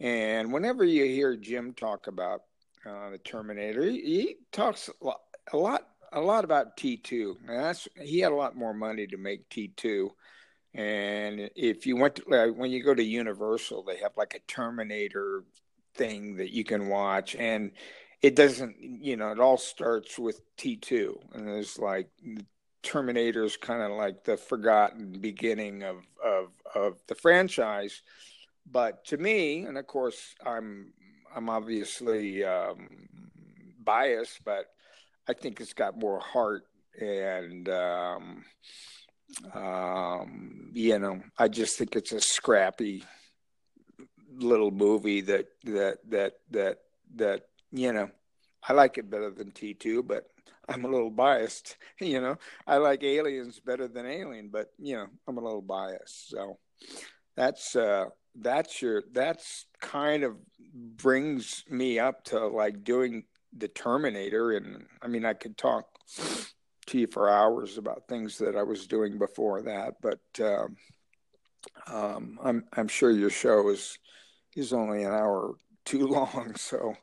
[0.01, 2.43] And whenever you hear Jim talk about
[2.87, 3.83] uh, the Terminator.
[3.83, 5.21] He, he, talks a lot,
[5.53, 7.37] a lot, a lot about T two.
[7.47, 10.13] That's he had a lot more money to make T two.
[10.75, 14.53] And if you went to, uh, when you go to Universal, they have like a
[14.53, 15.45] Terminator
[15.95, 17.73] thing that you can watch, and
[18.23, 22.09] it doesn't, you know, it all starts with T two, and there's like
[22.83, 28.03] Terminator's kind of like the forgotten beginning of of of the franchise.
[28.71, 30.93] But to me, and of course, I'm
[31.35, 32.89] I'm obviously um,
[33.83, 34.67] biased, but
[35.29, 36.65] I think it's got more heart
[37.01, 38.45] and um,
[39.55, 43.05] um, you know, I just think it's a scrappy
[44.35, 46.79] little movie that that that that
[47.17, 48.11] that you know,
[48.67, 50.29] I like it better than T two, but
[50.69, 51.77] I'm a little biased.
[52.01, 56.31] You know, I like Aliens better than Alien, but you know, I'm a little biased.
[56.31, 56.59] So
[57.37, 58.07] that's uh,
[58.37, 60.37] that's your that's kind of
[60.75, 63.25] brings me up to like doing
[63.57, 65.87] the Terminator, and I mean I could talk
[66.87, 70.77] to you for hours about things that I was doing before that, but um,
[71.87, 73.99] um, I'm I'm sure your show is
[74.57, 75.55] is only an hour
[75.85, 76.95] too long, so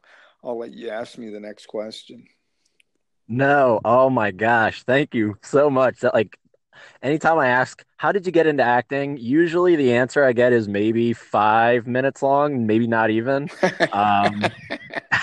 [0.43, 2.25] I'll let you ask me the next question.
[3.27, 5.99] No, oh my gosh, thank you so much.
[5.99, 6.37] That like
[7.01, 9.17] anytime I ask, how did you get into acting?
[9.17, 13.49] Usually the answer I get is maybe five minutes long, maybe not even.
[13.91, 14.43] Um,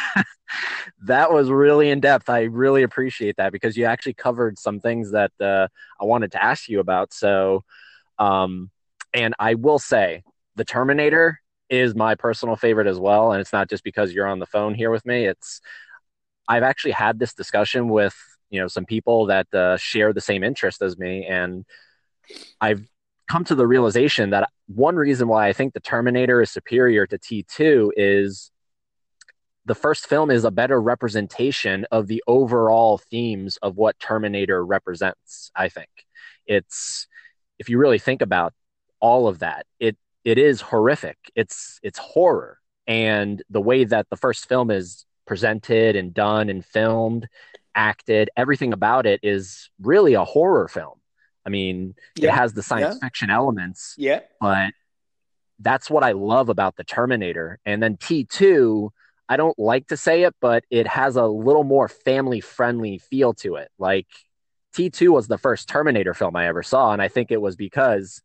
[1.07, 2.29] that was really in depth.
[2.29, 5.69] I really appreciate that because you actually covered some things that uh,
[6.01, 7.13] I wanted to ask you about.
[7.13, 7.65] So,
[8.19, 8.71] um,
[9.15, 10.23] and I will say,
[10.57, 13.33] The Terminator is my personal favorite as well.
[13.33, 15.25] And it's not just because you're on the phone here with me.
[15.25, 15.61] It's
[16.53, 18.15] I've actually had this discussion with
[18.51, 21.65] you know some people that uh, share the same interest as me and
[22.61, 22.83] i've
[23.29, 27.19] come to the realization that one reason why i think the terminator is superior to
[27.19, 28.51] t2 is
[29.65, 35.51] the first film is a better representation of the overall themes of what terminator represents
[35.57, 35.91] i think.
[36.47, 37.07] It's
[37.59, 38.53] if you really think about
[39.01, 41.19] all of that it it is horrific.
[41.35, 42.59] It's it's horror.
[42.87, 47.27] And the way that the first film is presented and done and filmed
[47.75, 51.01] acted, everything about it is really a horror film.
[51.47, 52.29] I mean, yeah.
[52.29, 53.07] it has the science yeah.
[53.07, 53.95] fiction elements.
[53.97, 54.21] Yeah.
[54.43, 54.75] But
[55.59, 57.59] that's what I love about the Terminator.
[57.65, 58.91] And then T2,
[59.27, 63.33] I don't like to say it, but it has a little more family friendly feel
[63.37, 63.71] to it.
[63.79, 64.09] Like
[64.77, 66.93] T2 was the first Terminator film I ever saw.
[66.93, 68.21] And I think it was because,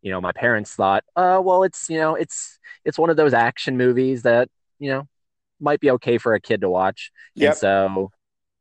[0.00, 3.34] you know, my parents thought, oh, well, it's, you know, it's, it's one of those
[3.34, 4.48] action movies that,
[4.78, 5.08] you know,
[5.62, 7.10] might be okay for a kid to watch.
[7.34, 7.50] Yeah.
[7.50, 8.10] And so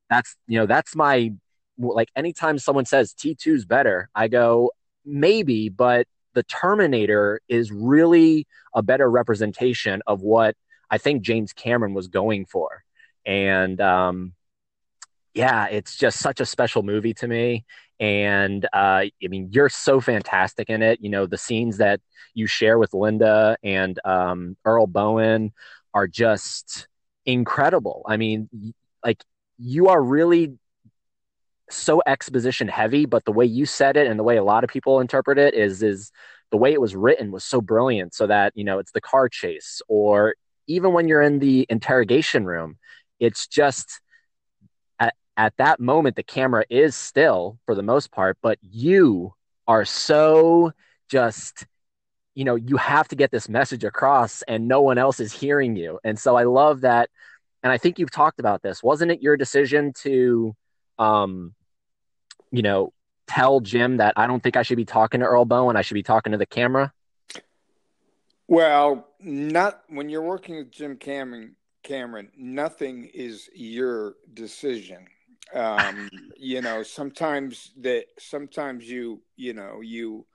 [0.09, 1.31] that's you know that's my
[1.77, 4.71] like anytime someone says T2 is better, I go
[5.05, 10.55] maybe, but the Terminator is really a better representation of what
[10.89, 12.83] I think James Cameron was going for.
[13.25, 14.33] And um,
[15.33, 17.65] yeah, it's just such a special movie to me.
[17.99, 20.99] And uh, I mean, you're so fantastic in it.
[21.01, 22.01] You know, the scenes that
[22.33, 25.51] you share with Linda and um, Earl Boen
[25.93, 26.87] are just
[27.25, 28.03] incredible.
[28.07, 28.49] I mean,
[29.03, 29.23] like
[29.57, 30.57] you are really
[31.69, 34.69] so exposition heavy, but the way you said it and the way a lot of
[34.69, 36.11] people interpret it is is
[36.51, 39.29] the way it was written was so brilliant so that, you know, it's the car
[39.29, 40.35] chase or
[40.67, 42.77] even when you're in the interrogation room,
[43.19, 44.01] it's just
[45.37, 49.33] at that moment the camera is still for the most part, but you
[49.67, 50.71] are so
[51.09, 51.65] just
[52.35, 55.75] you know you have to get this message across and no one else is hearing
[55.75, 55.99] you.
[56.03, 57.09] And so i love that.
[57.63, 58.81] And i think you've talked about this.
[58.81, 60.55] Wasn't it your decision to
[60.99, 61.53] um
[62.51, 62.93] you know
[63.27, 65.93] tell jim that i don't think i should be talking to earl boen i should
[65.93, 66.91] be talking to the camera?
[68.47, 75.05] Well not when you're working with jim cameron cameron nothing is your decision.
[75.53, 80.25] Um you know sometimes that sometimes you you know you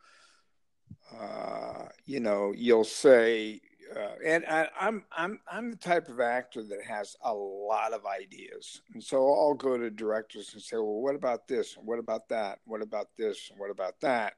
[2.05, 3.61] you know, you'll say,
[3.95, 8.05] uh, and I, I'm I'm I'm the type of actor that has a lot of
[8.07, 11.77] ideas, and so I'll go to directors and say, well, what about this?
[11.77, 12.59] What about that?
[12.65, 13.51] What about this?
[13.57, 14.35] What about that?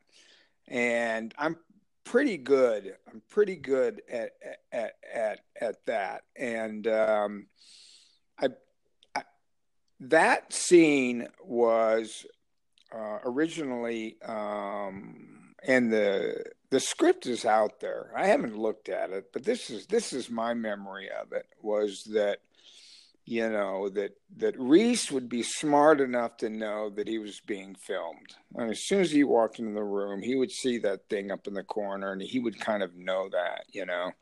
[0.66, 1.56] And I'm
[2.04, 2.94] pretty good.
[3.10, 4.30] I'm pretty good at
[4.72, 6.22] at at at that.
[6.36, 7.46] And um,
[8.38, 8.48] I,
[9.14, 9.22] I
[10.00, 12.26] that scene was
[12.94, 18.12] uh, originally um, and the the script is out there.
[18.16, 22.04] I haven't looked at it, but this is this is my memory of it was
[22.12, 22.40] that
[23.24, 27.74] you know that that Reese would be smart enough to know that he was being
[27.74, 28.34] filmed.
[28.54, 31.46] And as soon as he walked into the room, he would see that thing up
[31.46, 34.12] in the corner, and he would kind of know that, you know.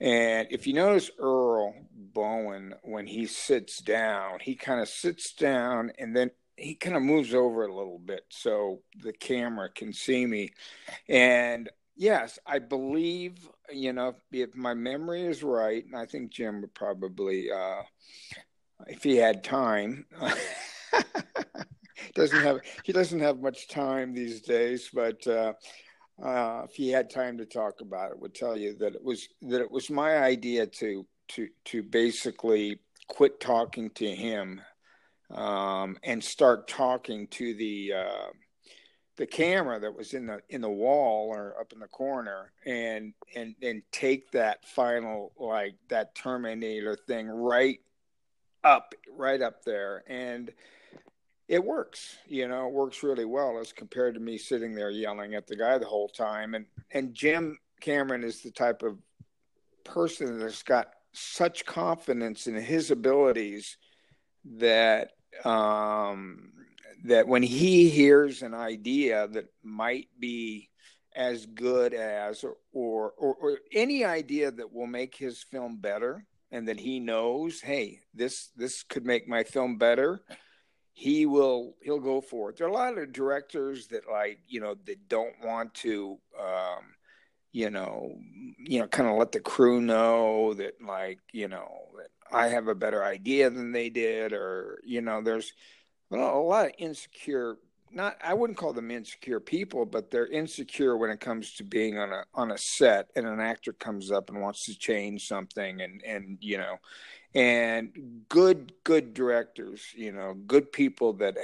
[0.00, 5.92] And if you notice Earl Boen when he sits down, he kind of sits down
[5.98, 10.26] and then he kind of moves over a little bit so the camera can see
[10.26, 10.50] me.
[11.08, 16.60] And yes, I believe, you know, if my memory is right, and I think Jim
[16.62, 17.82] would probably, uh,
[18.86, 20.06] if he had time,
[22.14, 25.52] doesn't have he doesn't have much time these days, but uh,
[26.22, 29.28] uh, if he had time to talk about it, would tell you that it was
[29.42, 32.78] that it was my idea to to to basically
[33.08, 34.60] quit talking to him
[35.34, 38.30] um, and start talking to the uh,
[39.16, 43.14] the camera that was in the in the wall or up in the corner and
[43.34, 47.80] and and take that final like that terminator thing right
[48.62, 50.04] up right up there.
[50.06, 50.52] And
[51.48, 55.34] it works you know it works really well as compared to me sitting there yelling
[55.34, 56.54] at the guy the whole time.
[56.54, 58.98] And and jim cameron is the type of
[59.84, 63.78] person that's got such confidence in his abilities
[64.44, 65.12] that
[65.44, 66.52] um,
[67.04, 70.70] that when he hears an idea that might be
[71.14, 76.68] as good as or, or, or any idea that will make his film better and
[76.68, 80.20] that he knows hey this this could make my film better
[80.96, 82.56] he will he'll go for it.
[82.56, 86.84] There are a lot of directors that like you know that don't want to um
[87.52, 88.16] you know
[88.58, 91.68] you know kind of let the crew know that like you know
[91.98, 95.52] that I have a better idea than they did, or you know, there's
[96.10, 97.56] a lot of insecure.
[97.92, 101.98] Not, I wouldn't call them insecure people, but they're insecure when it comes to being
[101.98, 105.80] on a on a set, and an actor comes up and wants to change something,
[105.80, 106.76] and and you know,
[107.34, 111.36] and good good directors, you know, good people that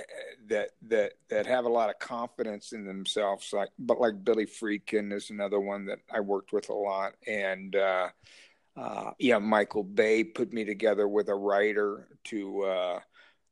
[0.48, 5.12] that that that have a lot of confidence in themselves, like but like Billy Friedkin
[5.12, 7.76] is another one that I worked with a lot, and.
[7.76, 8.08] uh
[8.76, 13.00] uh, yeah, Michael Bay put me together with a writer to uh,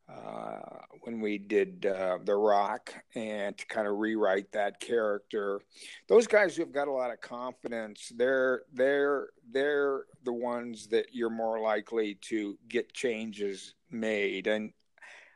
[0.09, 5.61] uh, when we did uh, The Rock and to kind of rewrite that character.
[6.09, 11.07] Those guys who have got a lot of confidence, they're they're they're the ones that
[11.13, 14.47] you're more likely to get changes made.
[14.47, 14.73] And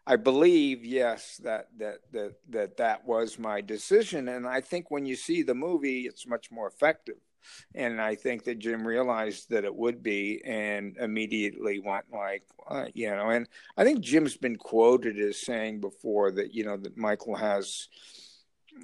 [0.07, 4.28] I believe, yes, that that that that that was my decision.
[4.28, 7.16] And I think when you see the movie, it's much more effective
[7.74, 12.86] and I think that Jim realized that it would be, and immediately went like, uh,
[12.95, 13.30] you know.
[13.30, 17.88] And I think Jim's been quoted as saying before that you know that Michael has,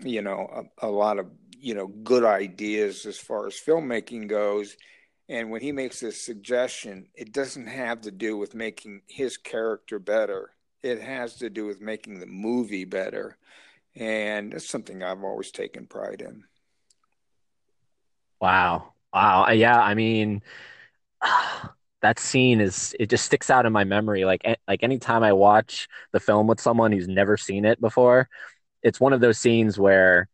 [0.02, 1.26] you know, a, a lot of
[1.58, 4.76] you know good ideas as far as filmmaking goes.
[5.28, 10.00] And when he makes this suggestion, it doesn't have to do with making his character
[10.00, 10.50] better.
[10.82, 13.36] It has to do with making the movie better.
[13.94, 16.44] And that's something I've always taken pride in.
[18.40, 18.94] Wow.
[19.12, 19.48] Wow.
[19.50, 20.42] Yeah, I mean
[22.02, 25.88] that scene is it just sticks out in my memory like like anytime I watch
[26.12, 28.28] the film with someone who's never seen it before,
[28.82, 30.28] it's one of those scenes where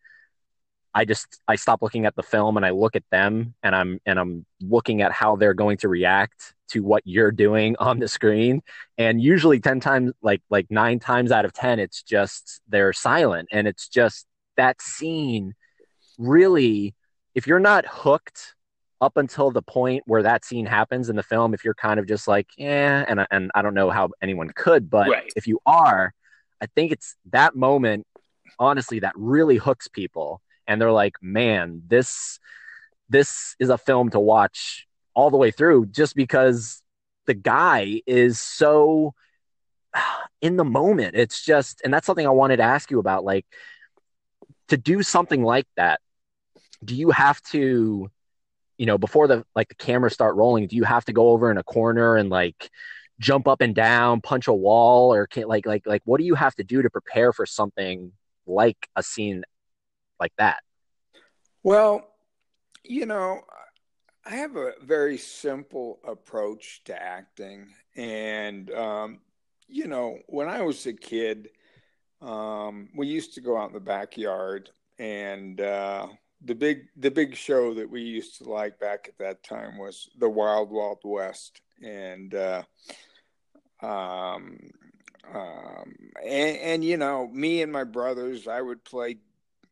[0.94, 4.00] I just I stop looking at the film and I look at them and I'm
[4.06, 8.08] and I'm looking at how they're going to react to what you're doing on the
[8.08, 8.62] screen
[8.96, 13.48] and usually 10 times like like 9 times out of 10 it's just they're silent
[13.52, 14.26] and it's just
[14.56, 15.54] that scene
[16.18, 16.95] really
[17.36, 18.54] if you're not hooked
[19.00, 22.08] up until the point where that scene happens in the film, if you're kind of
[22.08, 25.32] just like, yeah, and and I don't know how anyone could, but Right.
[25.36, 26.14] if you are,
[26.62, 28.06] I think it's that moment,
[28.58, 32.40] honestly, that really hooks people, and they're like, man, this
[33.08, 36.82] this is a film to watch all the way through, just because
[37.26, 39.14] the guy is so
[40.40, 41.16] in the moment.
[41.16, 43.44] It's just, and that's something I wanted to ask you about, like
[44.68, 46.00] to do something like that.
[46.84, 48.10] Do you have to?
[48.78, 51.50] you know before the like the cameras start rolling do you have to go over
[51.50, 52.70] in a corner and like
[53.18, 56.34] jump up and down punch a wall or can like like like what do you
[56.34, 58.12] have to do to prepare for something
[58.46, 59.42] like a scene
[60.20, 60.58] like that
[61.62, 62.06] Well,
[62.84, 63.42] you know,
[64.24, 67.68] I have a very simple approach to acting.
[67.96, 69.20] And, um,
[69.68, 71.48] you know, when I was a kid,
[72.20, 76.08] um, we used to go out in the backyard and, uh,
[76.44, 80.08] the big the big show that we used to like back at that time was
[80.18, 82.62] the Wild Wild West, and uh,
[83.82, 84.58] um,
[85.34, 89.18] um, and, and you know me and my brothers, I would play.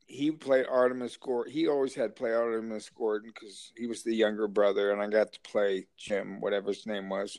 [0.07, 1.53] He played Artemus Gordon.
[1.53, 5.07] He always had to play Artemus Gordon because he was the younger brother, and I
[5.09, 7.39] got to play Jim, whatever his name was.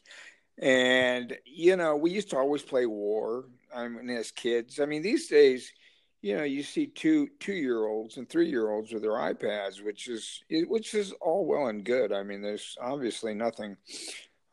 [0.60, 3.46] And you know, we used to always play war.
[3.76, 4.80] I mean, as kids.
[4.80, 5.72] I mean, these days
[6.22, 9.84] you know, you see two two year olds and three year olds with their iPads,
[9.84, 12.12] which is which is all well and good.
[12.12, 13.78] I mean, there's obviously nothing.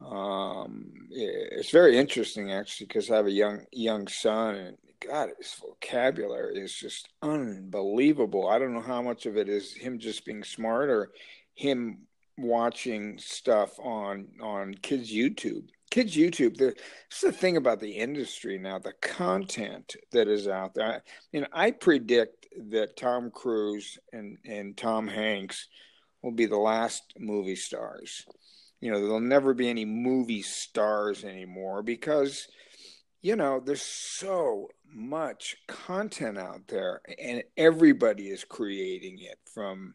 [0.00, 5.54] Um, it's very interesting actually because I have a young young son, and God, his
[5.54, 8.48] vocabulary is just unbelievable.
[8.48, 11.12] I don't know how much of it is him just being smart or
[11.54, 12.06] him
[12.38, 16.76] watching stuff on on kids YouTube kids YouTube, the, this
[17.12, 20.86] is the thing about the industry now, the content that is out there.
[20.86, 21.00] I,
[21.32, 25.68] you know, I predict that Tom Cruise and, and Tom Hanks
[26.22, 28.24] will be the last movie stars.
[28.80, 32.48] You know, there'll never be any movie stars anymore because,
[33.20, 39.94] you know, there's so much content out there and everybody is creating it from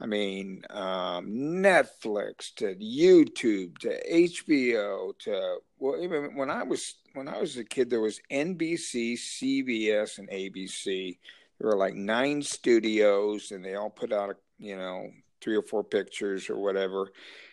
[0.00, 7.28] I mean, um, Netflix to YouTube to HBO to well, even when I was when
[7.28, 11.18] I was a kid, there was NBC, CBS, and ABC.
[11.58, 15.82] There were like nine studios, and they all put out, you know, three or four
[15.82, 17.10] pictures or whatever,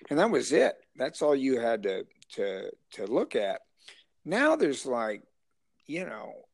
[0.09, 0.75] and that was it.
[0.95, 3.61] That's all you had to to to look at.
[4.23, 5.23] Now there's like,
[5.87, 6.44] you know,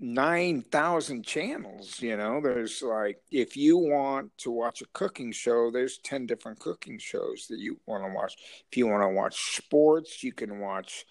[0.00, 2.40] 9,000 channels, you know.
[2.40, 7.46] There's like if you want to watch a cooking show, there's 10 different cooking shows
[7.50, 8.36] that you want to watch.
[8.70, 11.04] If you want to watch sports, you can watch,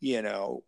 [0.00, 0.64] you know,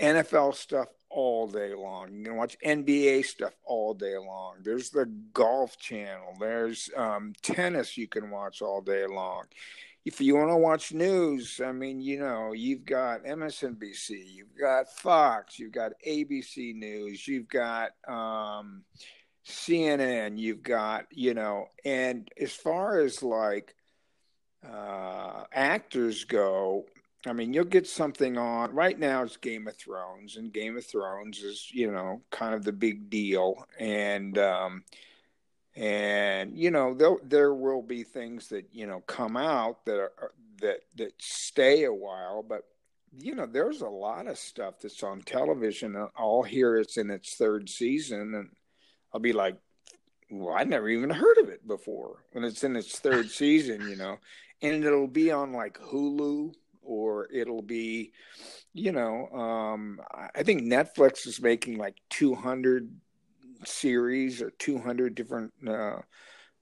[0.00, 2.12] NFL stuff all day long.
[2.12, 4.56] You can watch NBA stuff all day long.
[4.62, 6.34] There's the golf channel.
[6.38, 9.44] There's um, tennis you can watch all day long
[10.08, 14.90] if you want to watch news, I mean, you know, you've got MSNBC, you've got
[14.90, 18.84] Fox, you've got ABC News, you've got um,
[19.46, 23.74] CNN, you've got, you know, and as far as like
[24.66, 26.86] uh, actors go,
[27.26, 29.24] I mean, you'll get something on right now.
[29.24, 33.10] It's Game of Thrones, and Game of Thrones is, you know, kind of the big
[33.10, 34.84] deal, and um,
[35.78, 40.32] and you know there there will be things that you know come out that are
[40.60, 42.64] that that stay a while but
[43.16, 47.36] you know there's a lot of stuff that's on television i'll hear it's in its
[47.36, 48.48] third season and
[49.14, 49.56] i'll be like
[50.30, 53.96] well i never even heard of it before when it's in its third season you
[53.96, 54.16] know
[54.62, 56.52] and it'll be on like hulu
[56.82, 58.10] or it'll be
[58.74, 60.00] you know um
[60.34, 62.90] i think netflix is making like 200
[63.64, 65.98] series or 200 different uh,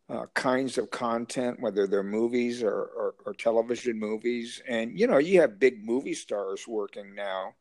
[0.09, 4.63] uh, kinds of content, whether they're movies or, or, or, television movies.
[4.69, 7.55] And, you know, you have big movie stars working now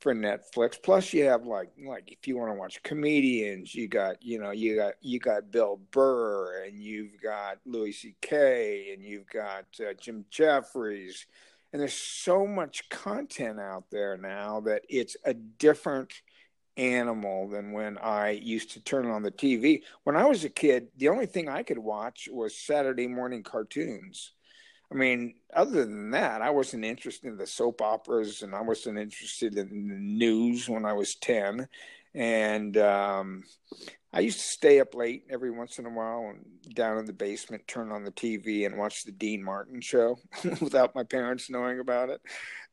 [0.00, 0.82] for Netflix.
[0.82, 4.50] Plus you have like, like if you want to watch comedians, you got, you know,
[4.50, 8.92] you got, you got Bill Burr and you've got Louis C.K.
[8.92, 11.26] and you've got uh, Jim Jefferies.
[11.72, 16.12] And there's so much content out there now that it's a different–
[16.76, 19.82] animal than when I used to turn on the TV.
[20.04, 24.32] When I was a kid, the only thing I could watch was Saturday morning cartoons.
[24.90, 28.98] I mean, other than that, I wasn't interested in the soap operas and I wasn't
[28.98, 31.66] interested in the news when I was 10.
[32.14, 33.44] And um,
[34.14, 36.44] I used to stay up late every once in a while and
[36.74, 40.18] down in the basement, turn on the TV and watch the Dean Martin show
[40.60, 42.20] without my parents knowing about it.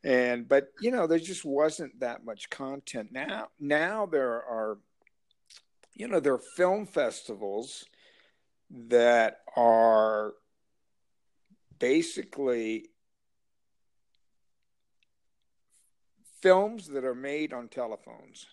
[0.04, 3.10] And but you know, there just wasn't that much content.
[3.12, 4.78] Now now there are
[5.94, 7.84] you know, there are film festivals
[8.70, 10.32] that are
[11.78, 12.86] basically
[16.40, 18.46] films that are made on telephones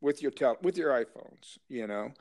[0.00, 2.12] with your tel- with your iPhones, you know.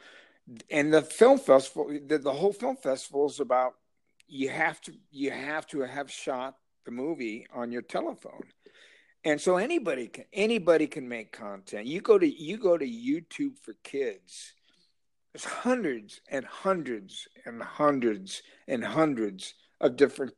[0.72, 3.76] And the film festival, the, the whole film festival is about
[4.28, 6.56] you have to you have to have shot
[6.86, 8.44] the movie on your telephone.
[9.26, 11.86] And so anybody can anybody can make content.
[11.86, 14.54] You go to you go to YouTube for kids.
[15.34, 20.34] There's hundreds and hundreds and hundreds and hundreds of different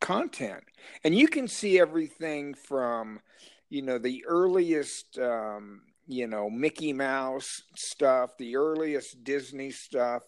[0.00, 0.64] content.
[1.02, 3.20] And you can see everything from
[3.68, 10.22] you know the earliest um, you know Mickey Mouse stuff, the earliest Disney stuff,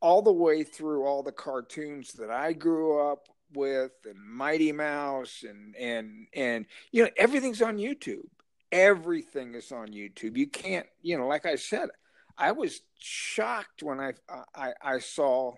[0.00, 5.44] all the way through all the cartoons that I grew up with, and Mighty Mouse,
[5.48, 8.26] and and and you know everything's on YouTube.
[8.72, 10.36] Everything is on YouTube.
[10.36, 11.90] You can't, you know, like I said,
[12.36, 14.12] I was shocked when I
[14.54, 15.54] I, I saw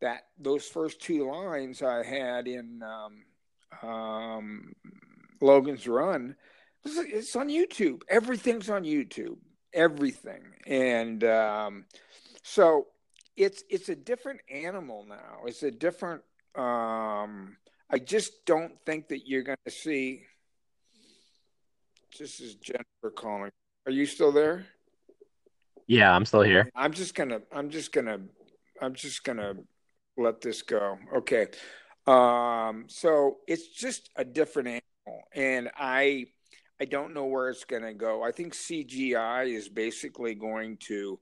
[0.00, 4.72] that those first two lines I had in um, um,
[5.40, 6.36] Logan's Run.
[6.86, 8.02] It's on YouTube.
[8.08, 9.38] Everything's on YouTube.
[9.74, 11.84] Everything, and um,
[12.42, 12.86] so
[13.36, 15.42] it's it's a different animal now.
[15.46, 16.22] It's a different.
[16.54, 17.58] Um,
[17.90, 20.22] I just don't think that you're going to see.
[22.18, 23.50] This is Jennifer calling.
[23.84, 24.64] Are you still there?
[25.86, 26.70] Yeah, I'm still here.
[26.74, 27.40] I'm just gonna.
[27.52, 28.20] I'm just gonna.
[28.80, 29.54] I'm just gonna
[30.16, 30.98] let this go.
[31.16, 31.48] Okay.
[32.06, 36.26] Um, so it's just a different animal, and I
[36.80, 38.22] I don't know where it's going to go.
[38.22, 41.18] I think CGI is basically going to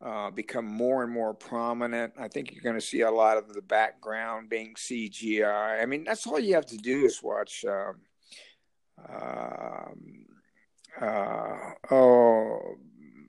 [0.00, 2.12] uh, become more and more prominent.
[2.18, 5.82] I think you're going to see a lot of the background being CGI.
[5.82, 7.64] I mean, that's all you have to do is watch.
[7.64, 7.96] Um,
[9.08, 10.26] um
[11.00, 12.76] uh, oh,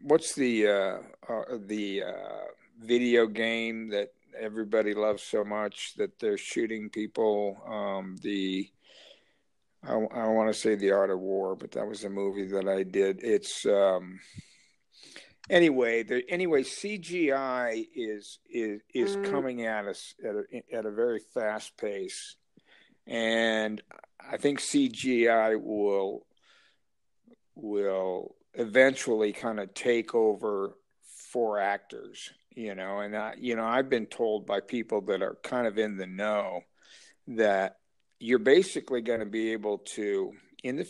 [0.03, 0.97] what's the uh,
[1.29, 2.45] uh, the uh,
[2.79, 7.57] video game that everybody loves so much that they're shooting people?
[7.67, 8.69] Um, the
[9.83, 12.67] I, I want to say The Art of War, but that was a movie that
[12.67, 13.23] I did.
[13.23, 14.19] It's um,
[15.49, 16.03] anyway.
[16.03, 19.29] The, anyway, CGI is is is mm.
[19.29, 22.35] coming at us at a, at a very fast pace,
[23.05, 23.81] and
[24.19, 26.25] I think CGI will
[27.55, 30.75] will eventually kind of take over
[31.31, 32.31] for actors.
[32.55, 35.77] You know, and I, you know, I've been told by people that are kind of
[35.77, 36.61] in the know
[37.27, 37.77] that
[38.19, 40.87] you're basically going to be able to, in the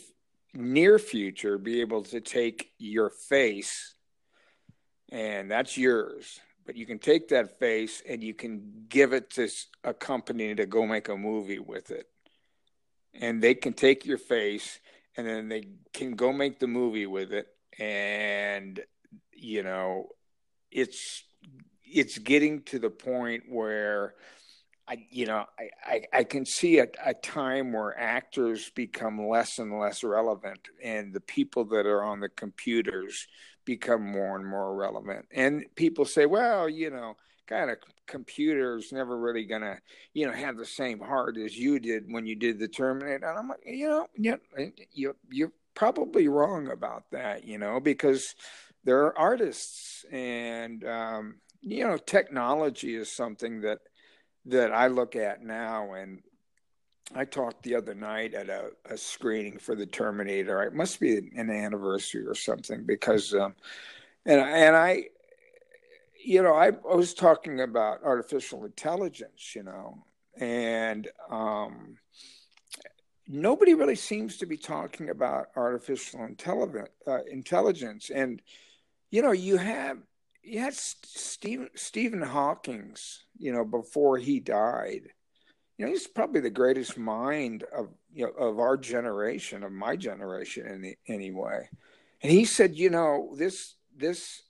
[0.54, 3.94] near future, be able to take your face
[5.10, 6.40] and that's yours.
[6.66, 9.48] But you can take that face and you can give it to
[9.84, 12.06] a company to go make a movie with it.
[13.14, 14.78] And they can take your face
[15.16, 17.46] and then they can go make the movie with it.
[17.78, 18.80] And,
[19.32, 20.08] you know,
[20.70, 21.24] it's
[21.90, 24.14] it's getting to the point where
[24.88, 29.58] I, you know, I, I, I can see a, a, time where actors become less
[29.58, 33.26] and less relevant, and the people that are on the computers
[33.66, 35.26] become more and more relevant.
[35.30, 37.16] And people say, well, you know,
[37.46, 37.76] kind of
[38.06, 39.78] computers never really gonna,
[40.14, 43.28] you know, have the same heart as you did when you did the Terminator.
[43.28, 44.36] And I'm like, you know, yeah,
[44.92, 48.34] you you're probably wrong about that, you know, because
[48.84, 53.80] there are artists, and um, you know, technology is something that
[54.46, 56.22] that I look at now, and
[57.14, 60.62] I talked the other night at a, a screening for the Terminator.
[60.62, 63.54] It must be an anniversary or something because, um,
[64.26, 65.04] and and I,
[66.22, 70.04] you know, I, I was talking about artificial intelligence, you know,
[70.38, 71.96] and um,
[73.26, 78.42] nobody really seems to be talking about artificial intelligence, uh, intelligence, and
[79.10, 79.98] you know, you have
[80.48, 85.02] yeah, Stephen Stephen Hawking's, you know, before he died,
[85.76, 89.96] you know, he's probably the greatest mind of you know of our generation, of my
[89.96, 91.68] generation, in anyway.
[92.22, 94.42] And he said, you know, this this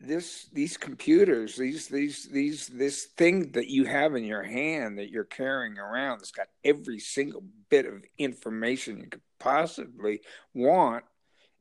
[0.00, 5.10] this these computers, these these these this thing that you have in your hand that
[5.10, 10.20] you're carrying around, that's got every single bit of information you could possibly
[10.54, 11.04] want,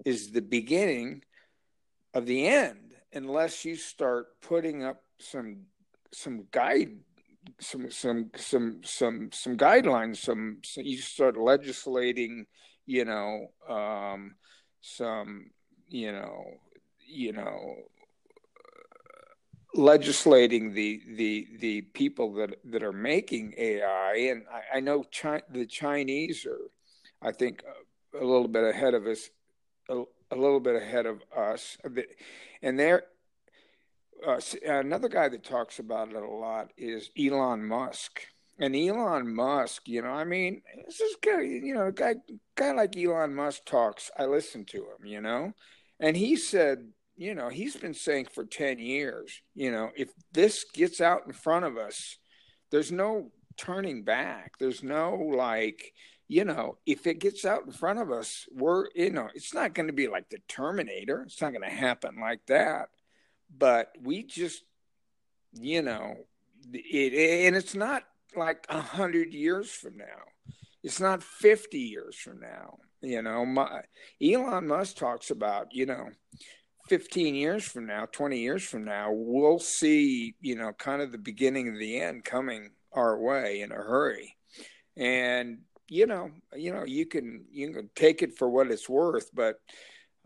[0.06, 1.24] is the beginning
[2.14, 5.58] of the end unless you start putting up some
[6.12, 6.92] some guide
[7.60, 12.46] some some some some some guidelines some, you start legislating
[12.86, 14.36] you know um
[14.82, 15.50] some
[15.88, 16.44] you know
[17.06, 17.76] you know
[19.74, 25.44] legislating the the the people that that are making AI and I, I know Chi-
[25.50, 26.72] the Chinese are
[27.22, 27.64] I think
[28.14, 29.30] a, a little bit ahead of us
[29.90, 31.78] a, a little bit ahead of us
[32.62, 33.04] and they're
[34.26, 38.22] uh, another guy that talks about it a lot is Elon Musk.
[38.60, 42.16] And Elon Musk, you know, I mean, this is guy, you know, a guy,
[42.56, 44.10] guy like Elon Musk talks.
[44.18, 45.54] I listen to him, you know,
[46.00, 46.80] and he said,
[47.16, 51.34] you know, he's been saying for ten years, you know, if this gets out in
[51.34, 52.18] front of us,
[52.72, 54.54] there's no turning back.
[54.60, 55.94] There's no like,
[56.28, 59.74] you know, if it gets out in front of us, we're, you know, it's not
[59.74, 61.24] going to be like the Terminator.
[61.24, 62.90] It's not going to happen like that.
[63.56, 64.64] But we just
[65.54, 66.16] you know
[66.74, 68.04] it and it's not
[68.36, 70.06] like a hundred years from now.
[70.84, 73.46] It's not 50 years from now you know.
[73.46, 73.82] My,
[74.22, 76.10] elon musk talks about you know
[76.90, 81.18] 15 years from now 20 years from now we'll see you know kind of the
[81.18, 84.36] beginning of the end coming our way in a hurry.
[84.96, 85.60] And
[85.90, 89.60] you know you know you can you can take it for what it's worth but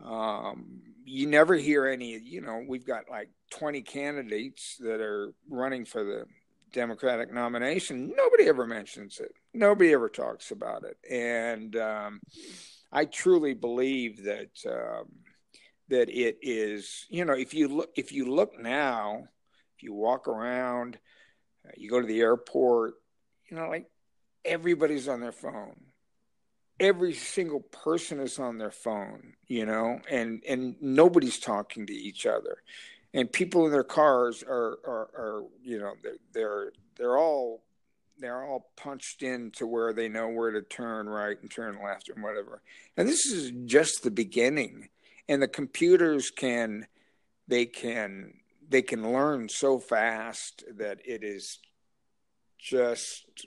[0.04, 5.84] um, you never hear any, you know, we've got like 20 candidates that are running
[5.84, 6.24] for the
[6.72, 8.12] Democratic nomination.
[8.16, 9.32] Nobody ever mentions it.
[9.52, 10.96] Nobody ever talks about it.
[11.10, 12.20] And um,
[12.90, 15.06] I truly believe that um,
[15.88, 19.24] that it is, you know, if you look if you look now,
[19.76, 20.98] if you walk around,
[21.66, 22.94] uh, you go to the airport,
[23.50, 23.86] you know, like
[24.44, 25.76] everybody's on their phone
[26.82, 32.26] every single person is on their phone, you know, and and nobody's talking to each
[32.26, 32.58] other,
[33.14, 37.62] and people in their cars are are, are you know they're, they're they're all
[38.18, 42.08] they're all punched in to where they know where to turn right and turn left
[42.08, 42.62] and whatever.
[42.96, 44.90] And this is just the beginning.
[45.28, 46.86] And the computers can
[47.48, 48.34] they can
[48.68, 51.58] they can learn so fast that it is
[52.58, 53.46] just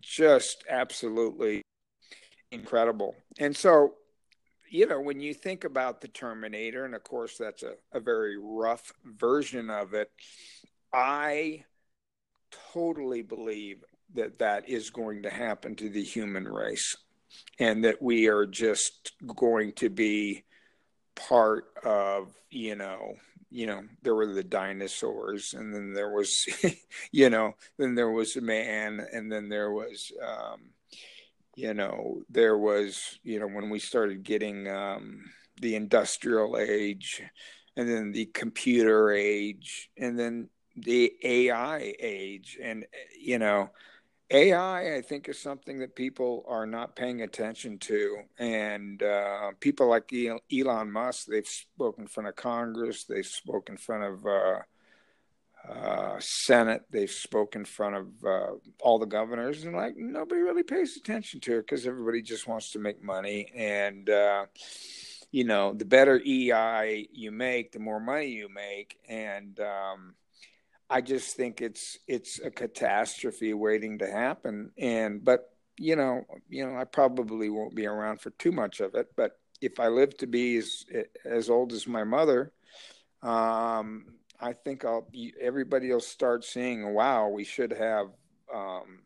[0.00, 1.62] just absolutely
[2.50, 3.14] incredible.
[3.38, 3.94] And so,
[4.70, 8.36] you know, when you think about the Terminator, and of course that's a, a very
[8.38, 10.10] rough version of it,
[10.92, 11.64] I
[12.72, 16.96] totally believe that that is going to happen to the human race
[17.58, 20.44] and that we are just going to be
[21.14, 23.14] part of you know
[23.50, 26.46] you know there were the dinosaurs and then there was
[27.12, 30.70] you know then there was a man and then there was um
[31.60, 35.24] you know, there was, you know, when we started getting um,
[35.60, 37.22] the industrial age
[37.76, 42.58] and then the computer age and then the AI age.
[42.62, 42.86] And,
[43.18, 43.70] you know,
[44.30, 48.18] AI, I think, is something that people are not paying attention to.
[48.38, 50.12] And uh, people like
[50.52, 54.60] Elon Musk, they've spoken in front of Congress, they've spoken in front of uh,
[55.68, 56.84] uh, Senate.
[56.90, 61.40] They've spoken in front of uh, all the governors, and like nobody really pays attention
[61.40, 63.50] to it because everybody just wants to make money.
[63.54, 64.46] And uh,
[65.30, 68.98] you know, the better AI you make, the more money you make.
[69.08, 70.14] And um,
[70.90, 74.72] I just think it's it's a catastrophe waiting to happen.
[74.76, 78.94] And but you know, you know, I probably won't be around for too much of
[78.96, 79.06] it.
[79.16, 80.84] But if I live to be as
[81.24, 82.52] as old as my mother,
[83.22, 84.06] um,
[84.40, 85.08] I think I'll
[85.40, 88.06] everybody will start seeing, wow, we should have,
[88.52, 89.00] um,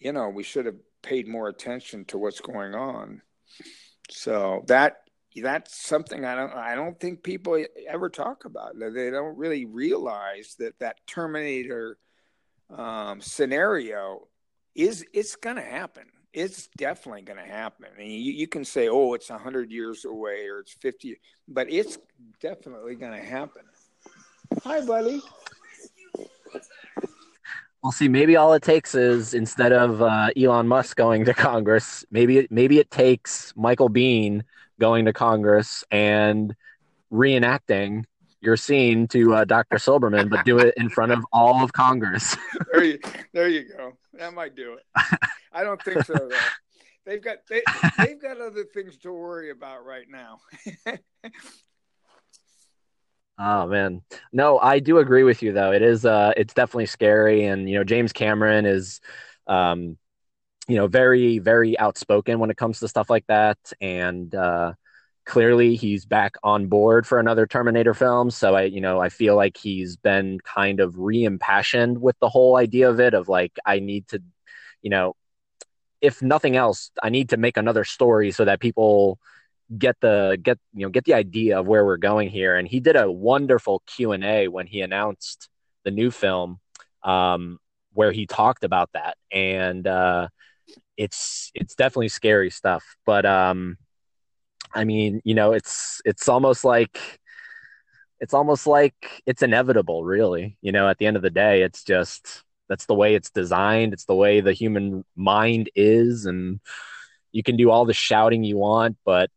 [0.00, 3.22] you know, we should have paid more attention to what's going on.
[4.10, 5.01] So that
[5.36, 8.78] that's something I don't I don't think people ever talk about.
[8.78, 11.98] They don't really realize that that Terminator
[12.70, 14.28] um, scenario
[14.74, 16.04] is it's going to happen.
[16.32, 17.86] It's definitely going to happen.
[17.94, 21.70] I mean, you, you can say, "Oh, it's hundred years away," or "It's 50," but
[21.70, 21.98] it's
[22.40, 23.62] definitely going to happen.
[24.64, 25.20] Hi, buddy.
[27.82, 32.04] Well, see, maybe all it takes is instead of uh, Elon Musk going to Congress,
[32.10, 34.42] maybe maybe it takes Michael Biehn
[34.82, 36.56] going to Congress and
[37.12, 38.02] reenacting
[38.40, 39.76] your scene to uh, Dr.
[39.76, 42.36] Silberman, but do it in front of all of Congress.
[42.72, 42.98] there, you,
[43.32, 43.92] there you go.
[44.14, 45.20] That might do it.
[45.52, 46.36] I don't think so, though.
[47.06, 47.62] They've got they,
[47.98, 50.40] they've got other things to worry about right now.
[53.38, 54.02] Oh man,
[54.32, 55.72] no, I do agree with you though.
[55.72, 59.00] It is, uh, it's definitely scary, and you know, James Cameron is,
[59.48, 59.96] um,
[60.68, 64.74] you know, very, very outspoken when it comes to stuff like that, and uh,
[65.24, 68.30] clearly he's back on board for another Terminator film.
[68.30, 72.56] So I, you know, I feel like he's been kind of re-impassioned with the whole
[72.56, 73.14] idea of it.
[73.14, 74.22] Of like, I need to,
[74.82, 75.14] you know,
[76.00, 79.18] if nothing else, I need to make another story so that people
[79.78, 82.80] get the get you know get the idea of where we're going here and he
[82.80, 85.48] did a wonderful q&a when he announced
[85.84, 86.60] the new film
[87.04, 87.58] um,
[87.94, 90.28] where he talked about that and uh,
[90.96, 93.76] it's it's definitely scary stuff but um,
[94.74, 96.98] i mean you know it's it's almost like
[98.22, 100.56] it's almost like it's inevitable, really.
[100.62, 103.92] You know, at the end of the day, it's just that's the way it's designed.
[103.92, 106.60] It's the way the human mind is, and
[107.32, 109.30] you can do all the shouting you want, but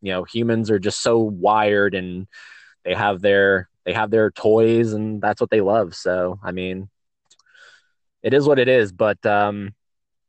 [0.00, 2.26] you know, humans are just so wired, and
[2.84, 5.94] they have their they have their toys, and that's what they love.
[5.94, 6.90] So, I mean,
[8.24, 8.90] it is what it is.
[8.90, 9.76] But um,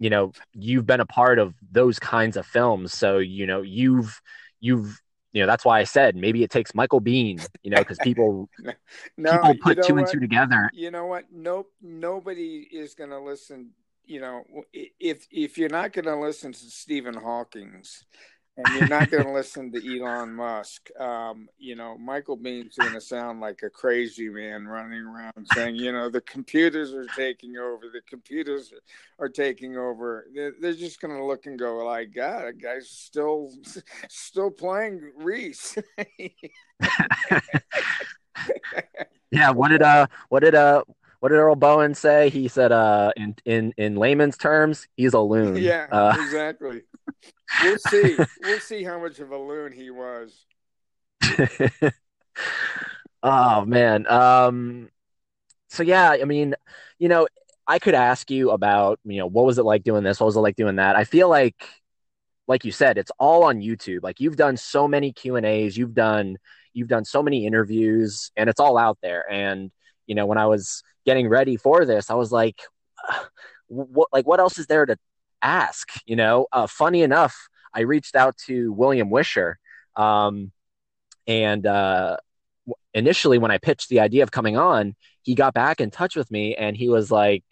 [0.03, 4.21] you know, you've been a part of those kinds of films, so you know, you've
[4.59, 5.01] you've
[5.31, 8.49] you know that's why I said maybe it takes Michael Biehn you know, because people
[9.17, 9.99] no, people put you know two what?
[10.01, 10.69] and two together.
[10.73, 11.27] You know what?
[11.31, 13.69] Nope, nobody is going to listen.
[14.03, 14.43] You know,
[14.73, 18.03] if if you're not going to listen to Stephen Hawking's
[18.57, 20.89] and you're not going to listen to Elon Musk.
[20.99, 25.75] Um, you know, Michael Biehn's going to sound like a crazy man running around saying,
[25.75, 27.89] you know, the computers are taking over.
[27.91, 28.71] The computers
[29.19, 30.27] are taking over.
[30.33, 33.51] They're, they're just going to look and go, like, God, a guy's still
[34.07, 35.77] still playing Reese.
[39.31, 39.49] yeah.
[39.51, 40.07] What did uh?
[40.29, 40.83] What did uh?
[41.19, 42.29] What did Earl Boen say?
[42.29, 45.55] He said, uh, in in in layman's terms, he's a loon.
[45.55, 46.81] Yeah, uh, exactly
[47.63, 48.17] we'll see.
[48.41, 50.45] We'll see how much of a loon he was.
[53.23, 54.07] oh man.
[54.07, 54.89] Um
[55.69, 56.55] so yeah, I mean,
[56.99, 57.27] you know,
[57.67, 60.19] I could ask you about, you know, what was it like doing this?
[60.19, 60.95] What was it like doing that?
[60.95, 61.65] I feel like
[62.47, 64.03] like you said, it's all on YouTube.
[64.03, 66.37] Like you've done so many Q&As, you've done
[66.73, 69.29] you've done so many interviews and it's all out there.
[69.31, 69.71] And
[70.07, 72.61] you know, when I was getting ready for this, I was like
[73.67, 74.97] what like what else is there to
[75.43, 75.91] ask.
[76.05, 77.35] You know, uh, funny enough,
[77.73, 79.59] I reached out to William Wisher,
[79.95, 80.51] um,
[81.27, 82.17] and uh,
[82.93, 86.31] initially when I pitched the idea of coming on, he got back in touch with
[86.31, 87.43] me, and he was like,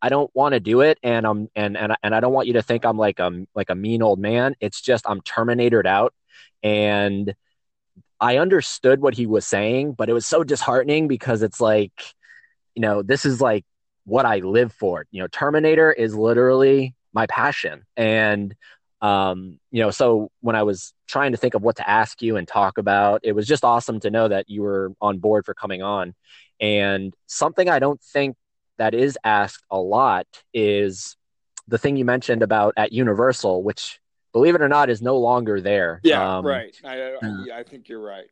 [0.00, 2.54] "I don't want to do it, and I'm and and and I don't want you
[2.54, 4.54] to think I'm like a like a mean old man.
[4.60, 6.14] It's just I'm terminated out,
[6.62, 7.34] and."
[8.20, 11.92] I understood what he was saying, but it was so disheartening because it's like,
[12.74, 13.64] you know, this is like
[14.04, 15.06] what I live for.
[15.10, 17.84] You know, Terminator is literally my passion.
[17.96, 18.54] And
[19.00, 22.36] um, you know, so when I was trying to think of what to ask you
[22.36, 25.54] and talk about, it was just awesome to know that you were on board for
[25.54, 26.14] coming on.
[26.60, 28.36] And something I don't think
[28.78, 31.16] that is asked a lot is
[31.66, 33.98] the thing you mentioned about at Universal, which
[34.32, 36.00] believe it or not is no longer there.
[36.04, 36.74] Yeah, um, right.
[36.84, 38.26] I, I, uh, I think you're right.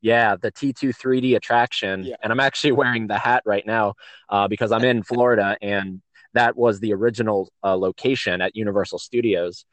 [0.00, 2.04] Yeah, the T2 3D attraction.
[2.04, 2.16] Yeah.
[2.22, 3.94] And I'm actually wearing the hat right now
[4.28, 6.02] uh, because I'm in Florida and
[6.34, 9.64] that was the original uh, location at Universal Studios.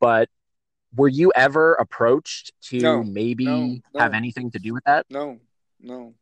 [0.00, 0.28] But
[0.94, 4.00] were you ever approached to no, maybe no, no.
[4.00, 5.06] have anything to do with that?
[5.10, 5.38] No,
[5.80, 6.14] no,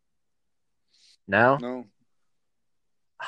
[1.27, 1.87] no, no.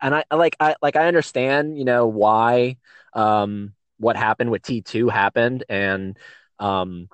[0.00, 2.76] And I like I like I understand, you know, why
[3.14, 6.18] um what happened with T2 happened and
[6.58, 7.08] um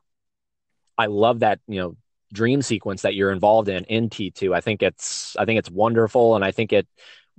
[0.99, 1.97] I love that, you know,
[2.33, 4.53] dream sequence that you're involved in in T2.
[4.53, 6.89] I think it's I think it's wonderful and I think it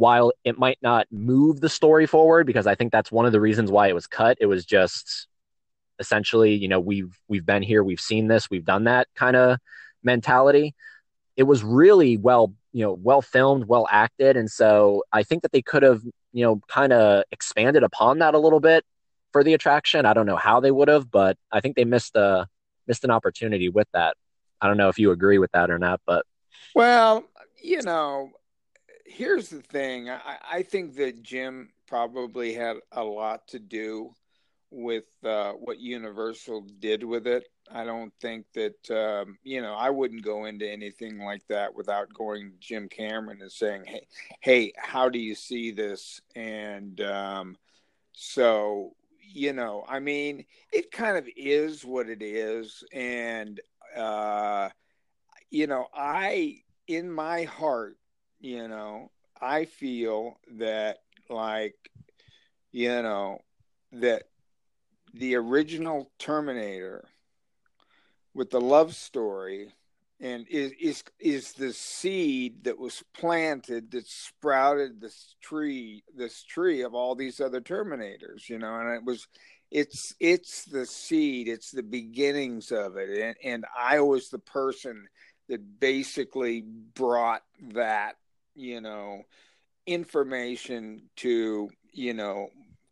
[0.02, 3.40] while it might not move the story forward because I think that's one of the
[3.40, 4.36] reasons why it was cut.
[4.42, 5.28] It was just
[6.00, 9.60] essentially, you know, we've we've been here, we've seen this, we've done that kind of
[10.02, 10.74] mentality.
[11.38, 15.52] It was really well, you know, well filmed, well acted, and so I think that
[15.52, 16.02] they could have,
[16.34, 18.84] you know, kind of expanded upon that a little bit
[19.32, 20.08] for the attraction.
[20.08, 22.48] I don't know how they would have, but I think they missed a
[22.88, 24.18] missed an opportunity with that.
[24.62, 26.26] I don't know if you agree with that or not, but
[26.74, 27.24] well,
[27.62, 28.32] you know,
[29.12, 30.10] here's the thing.
[30.10, 34.14] I, I think that Jim probably had a lot to do
[34.72, 37.44] with uh, what Universal did with it.
[37.70, 42.14] I don't think that um, you know I wouldn't go into anything like that without
[42.14, 44.08] going to Jim Cameron and saying, "Hey,
[44.40, 47.58] hey, how do you see this?" And um,
[48.14, 53.60] so you know, I mean, it kind of is what it is, and
[53.96, 54.70] uh,
[55.50, 57.98] you know, I in my heart
[58.42, 60.98] you know, I feel that
[61.30, 61.76] like,
[62.72, 63.40] you know,
[63.94, 64.24] that
[65.14, 67.08] the original Terminator
[68.34, 69.74] with the love story
[70.20, 76.82] and is is is the seed that was planted that sprouted this tree this tree
[76.82, 79.28] of all these other terminators you know and it was
[79.72, 83.10] it's it's the seed it's the beginnings of it.
[83.10, 85.08] And and i was the person
[85.50, 87.42] that basically brought
[87.74, 88.16] that
[88.56, 89.22] you know
[89.88, 92.50] information to you know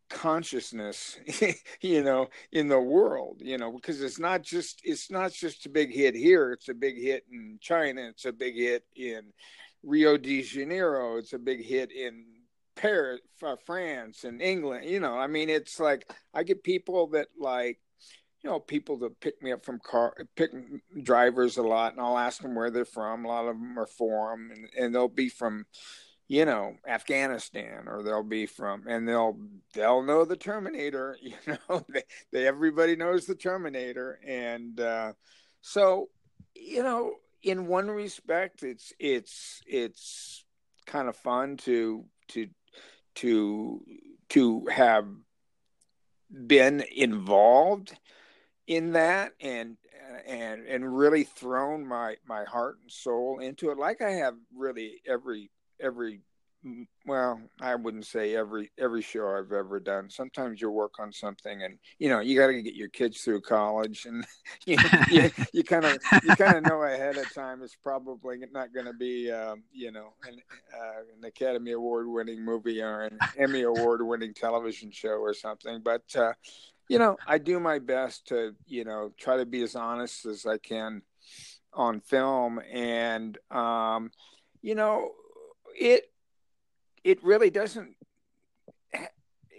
[0.10, 1.20] consciousness
[1.82, 5.70] you know in the world you know because it's not just it's not just a
[5.70, 9.22] big hit here it's a big hit in china it's a big hit in
[9.84, 12.26] rio de janeiro it's a big hit in
[12.76, 17.28] paris uh, france and england you know i mean it's like i get people that
[17.40, 17.78] like
[18.42, 20.52] you know, people that pick me up from car, pick
[21.04, 23.26] drivers a lot, and I'll ask them where they're from.
[23.26, 25.66] A lot of them are forum, and, and they'll be from,
[26.28, 29.38] you know, Afghanistan, or they'll be from, and they'll
[29.74, 31.18] they'll know the Terminator.
[31.22, 35.14] You know, they, they everybody knows the Terminator, and uh,
[35.62, 36.10] so
[36.56, 40.46] you know, in one respect, it's it's it's
[40.86, 42.48] kind of fun to to
[43.16, 43.84] to
[44.30, 45.08] to have
[46.48, 47.98] been involved
[48.70, 49.76] in that and
[50.26, 55.02] and and really thrown my my heart and soul into it like i have really
[55.08, 55.50] every
[55.82, 56.22] every
[57.06, 60.10] well i wouldn't say every every show i've ever done.
[60.10, 63.40] Sometimes you work on something and you know you got to get your kids through
[63.42, 64.26] college and
[64.66, 64.78] you
[65.54, 68.94] you kind of you kind of know ahead of time it's probably not going to
[68.94, 70.38] be um, you know an,
[70.74, 75.80] uh, an academy award winning movie or an emmy award winning television show or something
[75.82, 76.34] but uh,
[76.90, 80.46] you know i do my best to you know try to be as honest as
[80.46, 81.02] i can
[81.74, 84.12] on film and um
[84.62, 85.12] you know
[85.80, 86.12] it
[87.04, 87.96] it really doesn't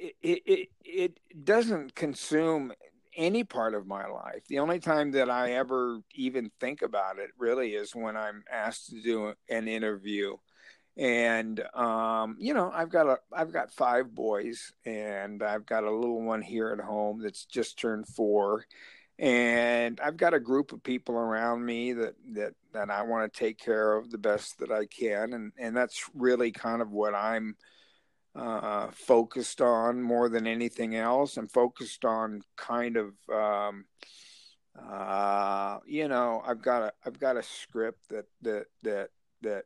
[0.01, 2.73] it, it it doesn't consume
[3.17, 4.47] any part of my life.
[4.49, 8.91] The only time that I ever even think about it really is when I'm asked
[8.91, 10.37] to do an interview.
[10.97, 15.91] And um, you know, I've got a I've got five boys and I've got a
[15.91, 18.65] little one here at home that's just turned 4
[19.21, 23.39] and I've got a group of people around me that that that I want to
[23.39, 27.15] take care of the best that I can, and and that's really kind of what
[27.15, 27.55] I'm
[28.35, 31.37] uh, focused on more than anything else.
[31.37, 33.85] I'm focused on kind of um,
[34.91, 39.11] uh, you know I've got a I've got a script that that that
[39.43, 39.65] that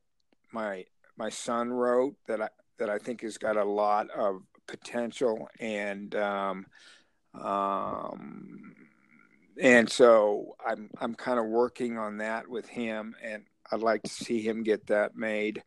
[0.51, 0.85] my
[1.17, 2.49] my son wrote that I
[2.79, 6.67] that I think has got a lot of potential and um,
[7.35, 8.75] um,
[9.61, 14.11] and so I'm I'm kind of working on that with him, and I'd like to
[14.11, 15.63] see him get that made.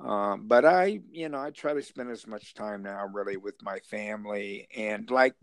[0.00, 3.54] Um, but I, you know, I try to spend as much time now really with
[3.62, 4.66] my family.
[4.76, 5.34] And like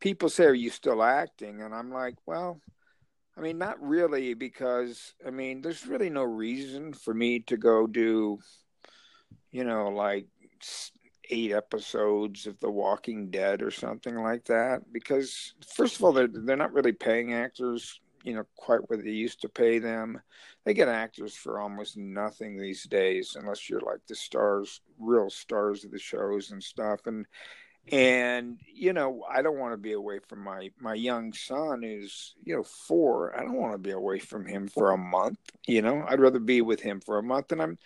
[0.00, 1.60] people say, are you still acting?
[1.62, 2.60] And I'm like, well,
[3.36, 7.86] I mean, not really, because I mean, there's really no reason for me to go
[7.86, 8.38] do,
[9.56, 10.26] you know, like
[11.30, 14.92] eight episodes of The Walking Dead or something like that.
[14.92, 19.10] Because first of all, they're they're not really paying actors, you know, quite what they
[19.10, 20.20] used to pay them.
[20.66, 25.84] They get actors for almost nothing these days, unless you're like the stars, real stars
[25.84, 27.06] of the shows and stuff.
[27.06, 27.24] And
[27.90, 32.34] and you know, I don't want to be away from my my young son, who's
[32.44, 33.34] you know four.
[33.34, 35.38] I don't want to be away from him for a month.
[35.66, 37.78] You know, I'd rather be with him for a month, and I'm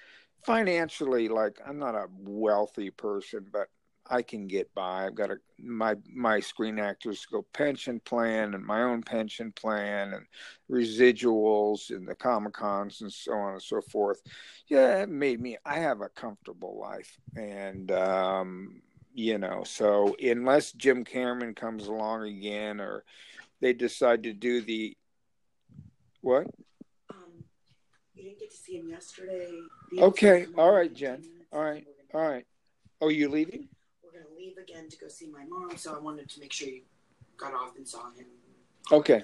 [0.45, 3.69] financially like i'm not a wealthy person but
[4.09, 5.07] i can get by.
[5.07, 10.15] I've got a my my screen actors go pension plan and my own pension plan
[10.15, 10.27] and
[10.71, 14.21] residuals and the comic cons and so on and so forth.
[14.69, 18.83] Yeah it made me i have a comfortable life and um
[19.15, 23.05] you know so unless jim cameron comes along again or
[23.61, 24.97] they decide to do the
[26.23, 26.47] what
[28.21, 29.49] you didn't get to see him yesterday.
[29.99, 31.25] Okay, all right, Jen.
[31.53, 32.45] All right, all right.
[33.01, 33.69] Oh, you leaving?
[34.05, 36.69] We're gonna leave again to go see my mom, so I wanted to make sure
[36.69, 36.83] you
[37.39, 38.27] got off and saw him.
[38.93, 39.23] Okay.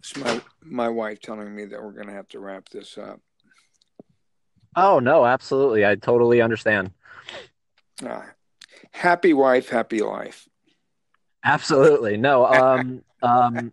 [0.00, 3.20] It's my my wife telling me that we're gonna have to wrap this up.
[4.74, 5.86] Oh no, absolutely.
[5.86, 6.92] I totally understand.
[8.04, 8.22] Uh,
[8.90, 10.48] happy wife, happy life.
[11.44, 12.16] Absolutely.
[12.16, 12.44] No.
[12.44, 13.02] Um.
[13.22, 13.72] um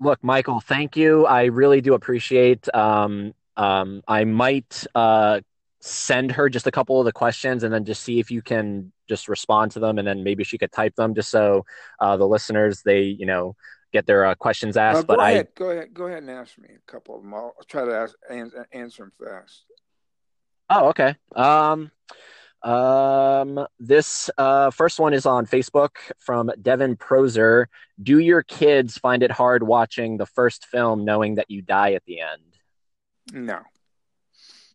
[0.00, 1.26] look, Michael, thank you.
[1.26, 2.72] I really do appreciate.
[2.74, 5.40] Um, um, I might uh,
[5.80, 8.92] send her just a couple of the questions and then just see if you can
[9.08, 11.64] just respond to them, and then maybe she could type them just so
[12.00, 13.54] uh, the listeners they you know
[13.92, 15.00] get their uh, questions asked.
[15.00, 17.34] Uh, but ahead, I go ahead, go ahead and ask me a couple of them.
[17.34, 18.14] I'll try to ask,
[18.72, 19.64] answer them fast.
[20.70, 21.14] Oh, okay.
[21.36, 21.90] Um,
[22.64, 27.68] um, this uh, first one is on Facebook from Devin Proser.
[28.02, 32.04] Do your kids find it hard watching the first film knowing that you die at
[32.06, 32.56] the end?
[33.32, 33.60] No.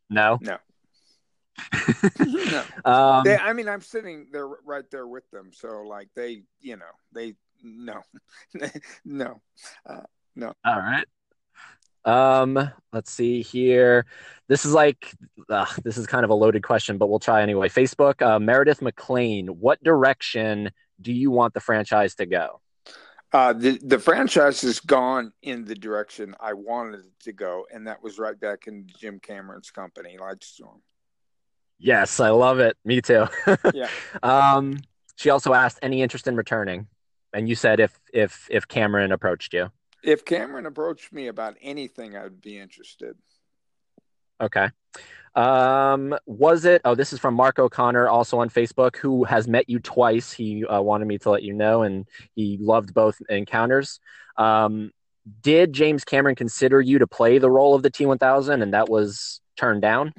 [0.09, 0.37] No?
[0.41, 0.57] No.
[2.19, 2.63] no.
[2.85, 5.51] Um, they, I mean, I'm sitting there right there with them.
[5.51, 7.33] So, like, they, you know, they,
[7.63, 8.01] no,
[9.05, 9.41] no,
[9.85, 10.01] uh,
[10.35, 10.53] no.
[10.63, 11.05] All right.
[12.05, 14.05] Um, let's see here.
[14.47, 15.13] This is like
[15.49, 17.69] uh, this is kind of a loaded question, but we'll try anyway.
[17.69, 19.47] Facebook, uh, Meredith McLean.
[19.47, 20.71] What direction
[21.01, 22.61] do you want the franchise to go?
[23.31, 27.87] Uh, the the franchise has gone in the direction I wanted it to go, and
[27.87, 30.79] that was right back in Jim Cameron's company, Lightstorm.
[31.77, 32.75] Yes, I love it.
[32.83, 33.27] Me too.
[33.73, 33.87] yeah.
[34.23, 34.79] Um,
[35.15, 36.87] she also asked, any interest in returning?
[37.33, 39.71] and you said if if if Cameron approached you.
[40.03, 43.15] If Cameron approached me about anything, I would be interested.
[44.41, 44.69] Okay.
[45.35, 46.81] Um, was it?
[46.85, 50.31] Oh, this is from Mark O'Connor, also on Facebook, who has met you twice.
[50.31, 53.99] He uh, wanted me to let you know, and he loved both encounters.
[54.37, 54.91] Um,
[55.41, 58.73] did James Cameron consider you to play the role of the T one thousand, and
[58.73, 60.13] that was turned down?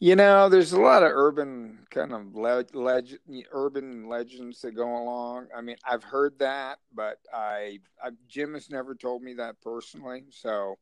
[0.00, 3.18] You know, there's a lot of urban kind of leg, leg,
[3.50, 5.48] urban legends that go along.
[5.56, 10.24] I mean, I've heard that, but I, I Jim has never told me that personally,
[10.30, 10.76] so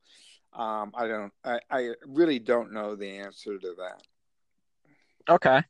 [0.53, 1.33] um, I don't.
[1.45, 4.03] I, I really don't know the answer to that.
[5.29, 5.63] Okay.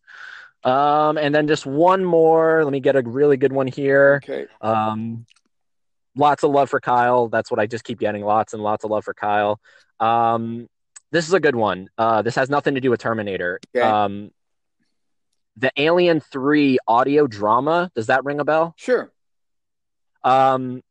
[0.65, 2.65] Um, and then just one more.
[2.65, 4.21] Let me get a really good one here.
[4.25, 4.47] Okay.
[4.61, 5.25] Um,
[6.17, 7.29] lots of love for Kyle.
[7.29, 8.25] That's what I just keep getting.
[8.25, 9.61] Lots and lots of love for Kyle.
[10.01, 10.69] Um,
[11.13, 11.89] this is a good one.
[11.97, 13.61] Uh, this has nothing to do with Terminator.
[13.75, 13.87] Okay.
[13.87, 14.31] Um,
[15.57, 17.91] the Alien Three audio drama.
[17.95, 18.75] Does that ring a bell?
[18.77, 19.11] Sure.
[20.23, 20.83] Um,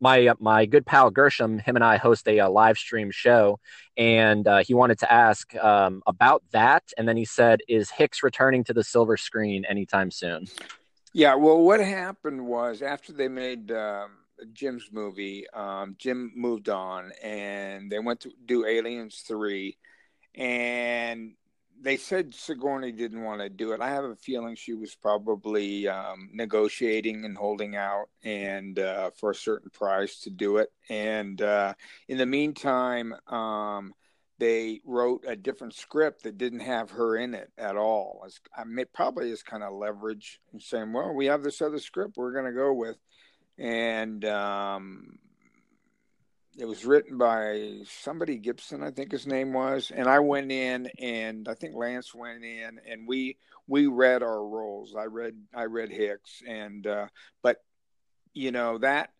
[0.00, 3.58] my my good pal Gershom, him and I host a, a live stream show,
[3.96, 8.22] and uh, he wanted to ask um, about that, and then he said, "Is Hicks
[8.22, 10.46] returning to the silver screen anytime soon?"
[11.12, 11.34] Yeah.
[11.34, 14.10] Well, what happened was after they made um,
[14.52, 19.78] Jim's movie, um, Jim moved on, and they went to do Aliens Three,
[20.34, 21.34] and
[21.80, 23.80] they said Sigourney didn't want to do it.
[23.80, 29.30] I have a feeling she was probably um, negotiating and holding out and uh, for
[29.30, 30.72] a certain price to do it.
[30.88, 31.74] And uh,
[32.08, 33.92] in the meantime, um,
[34.38, 38.22] they wrote a different script that didn't have her in it at all.
[38.26, 41.78] As, I mean, probably is kind of leverage and saying, "Well, we have this other
[41.78, 42.96] script we're going to go with,"
[43.58, 45.18] and um,
[46.58, 50.88] it was written by somebody Gibson, I think his name was, and I went in
[50.98, 53.36] and I think Lance went in and we
[53.68, 54.94] we read our roles.
[54.96, 57.06] I read I read Hicks and uh,
[57.42, 57.62] but
[58.32, 59.10] you know that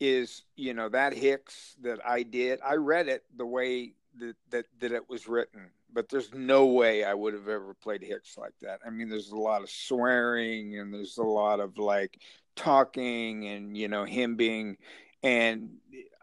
[0.00, 2.60] is you know that Hicks that I did.
[2.64, 7.04] I read it the way that that that it was written, but there's no way
[7.04, 8.80] I would have ever played Hicks like that.
[8.86, 12.20] I mean, there's a lot of swearing and there's a lot of like
[12.56, 14.76] talking and you know him being
[15.22, 15.70] and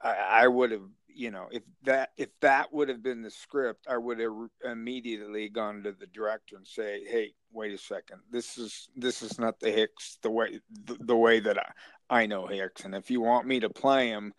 [0.04, 3.88] I, I would have you know if that if that would have been the script
[3.90, 4.34] i would have
[4.64, 8.20] immediately gone to the director and say hey wait a second.
[8.32, 12.26] This is this is not the hicks the way the, the way that I, I
[12.26, 12.86] know hicks.
[12.86, 14.34] And if you want me to play him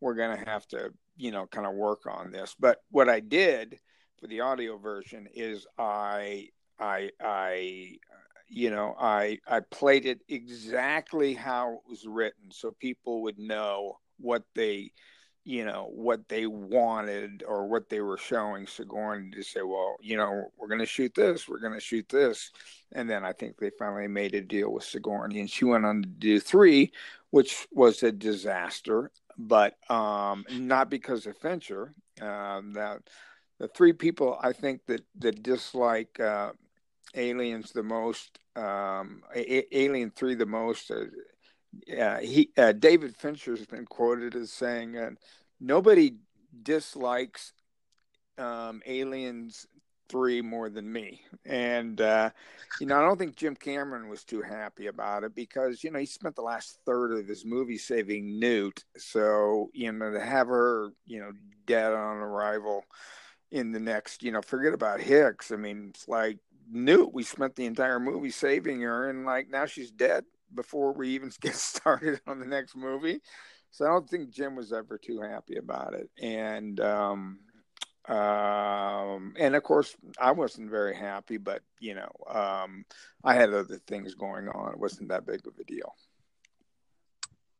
[0.00, 2.56] we're going to have to you know kind of work on this.
[2.58, 3.78] But what i did
[4.18, 6.48] for the audio version is i
[6.80, 7.96] i i
[8.54, 13.98] you know i i played it exactly how it was written so people would know
[14.18, 14.92] what they
[15.44, 20.16] you know what they wanted or what they were showing Sigourney to say, well, you
[20.16, 22.52] know, we're going to shoot this, we're going to shoot this,
[22.92, 26.02] and then I think they finally made a deal with Sigourney, and she went on
[26.02, 26.92] to do three,
[27.30, 31.92] which was a disaster, but um, not because of Fincher.
[32.20, 33.00] Um, that
[33.58, 36.52] the three people I think that that dislike uh,
[37.14, 40.90] Aliens the most, um, a- Alien Three the most.
[40.90, 45.10] Uh, he uh, David Fincher has been quoted as saying, uh,
[45.60, 46.16] "Nobody
[46.62, 47.52] dislikes
[48.38, 49.66] um, Aliens
[50.08, 52.30] three more than me," and uh,
[52.80, 55.98] you know I don't think Jim Cameron was too happy about it because you know
[55.98, 60.48] he spent the last third of his movie saving Newt, so you know to have
[60.48, 61.32] her you know
[61.66, 62.84] dead on arrival
[63.52, 65.52] in the next, you know, forget about Hicks.
[65.52, 66.38] I mean, it's like
[66.72, 67.12] Newt.
[67.12, 70.24] We spent the entire movie saving her, and like now she's dead
[70.54, 73.20] before we even get started on the next movie.
[73.70, 76.10] So I don't think Jim was ever too happy about it.
[76.20, 77.40] And um,
[78.06, 82.84] um, and of course I wasn't very happy, but you know, um,
[83.24, 84.72] I had other things going on.
[84.72, 85.94] It wasn't that big of a deal.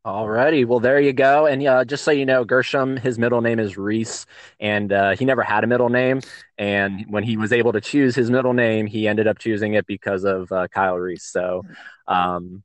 [0.05, 1.47] Alrighty, well there you go.
[1.47, 4.27] And uh, just so you know, Gershom, his middle name is Reese,
[4.59, 6.21] and uh, he never had a middle name.
[6.59, 9.87] And when he was able to choose his middle name, he ended up choosing it
[9.87, 11.23] because of uh, Kyle Reese.
[11.25, 11.65] So,
[12.09, 12.65] um,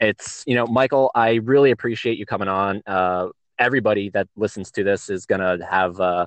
[0.00, 3.26] it's you know michael i really appreciate you coming on uh,
[3.58, 6.24] everybody that listens to this is gonna have uh,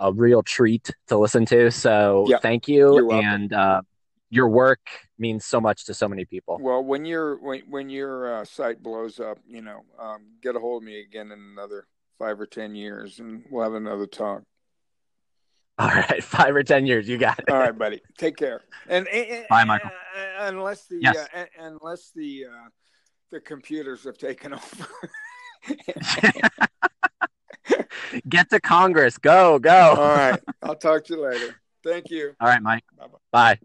[0.00, 2.42] a real treat to listen to so Yep.
[2.42, 3.82] thank you and uh,
[4.30, 4.80] your work
[5.18, 8.82] means so much to so many people Well, when your when when your uh, site
[8.82, 11.86] blows up, you know, um, get a hold of me again in another
[12.18, 14.42] five or ten years, and we'll have another talk.
[15.78, 18.00] all right five or ten years you got it All right, buddy.
[18.18, 18.62] Take care.
[18.88, 19.90] And, and Bye, Michael.
[20.16, 21.28] uh, unless the Yes.
[21.34, 22.68] uh, unless the uh,
[23.30, 24.88] the computers have taken over.
[28.28, 30.40] get to congress go go All right.
[30.62, 31.60] I'll talk to you later.
[31.84, 32.34] Thank you.
[32.40, 33.18] all right mike Bye-bye.
[33.30, 33.58] bye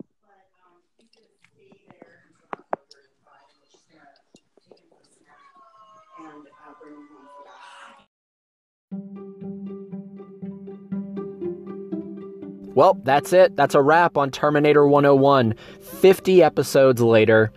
[12.75, 13.55] Well, that's it.
[13.55, 15.55] That's a wrap on Terminator 101.
[15.81, 17.51] 50 episodes later,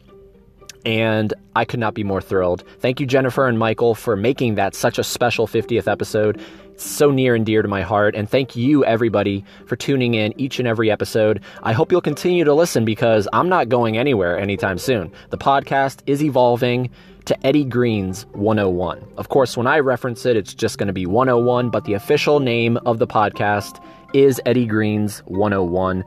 [0.85, 2.65] and I could not be more thrilled.
[2.79, 6.41] Thank you, Jennifer and Michael, for making that such a special 50th episode.
[6.73, 8.15] It's so near and dear to my heart.
[8.15, 11.41] And thank you, everybody, for tuning in each and every episode.
[11.63, 15.11] I hope you'll continue to listen because I'm not going anywhere anytime soon.
[15.31, 16.91] The podcast is evolving
[17.25, 19.03] to Eddie Green's 101.
[19.17, 22.41] Of course, when I reference it, it's just going to be 101, but the official
[22.41, 23.83] name of the podcast
[24.15, 26.05] is Eddie Green's 101.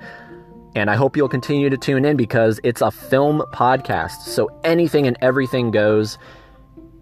[0.75, 4.21] And I hope you'll continue to tune in because it's a film podcast.
[4.21, 6.17] So anything and everything goes.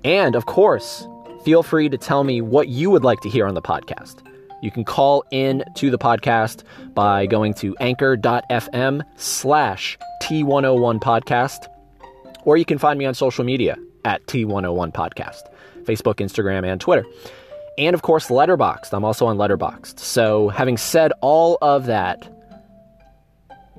[0.04, 1.08] And of course,
[1.44, 4.24] feel free to tell me what you would like to hear on the podcast.
[4.62, 6.64] You can call in to the podcast
[6.94, 11.68] by going to anchor.fm slash T101 podcast,
[12.44, 15.42] or you can find me on social media at T101 podcast,
[15.84, 17.06] Facebook, Instagram, and Twitter.
[17.78, 18.94] And of course, Letterboxd.
[18.94, 20.00] I'm also on Letterboxd.
[20.00, 22.28] So, having said all of that,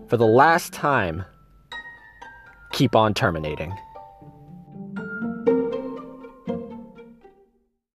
[0.09, 1.25] for the last time,
[2.73, 3.77] keep on terminating.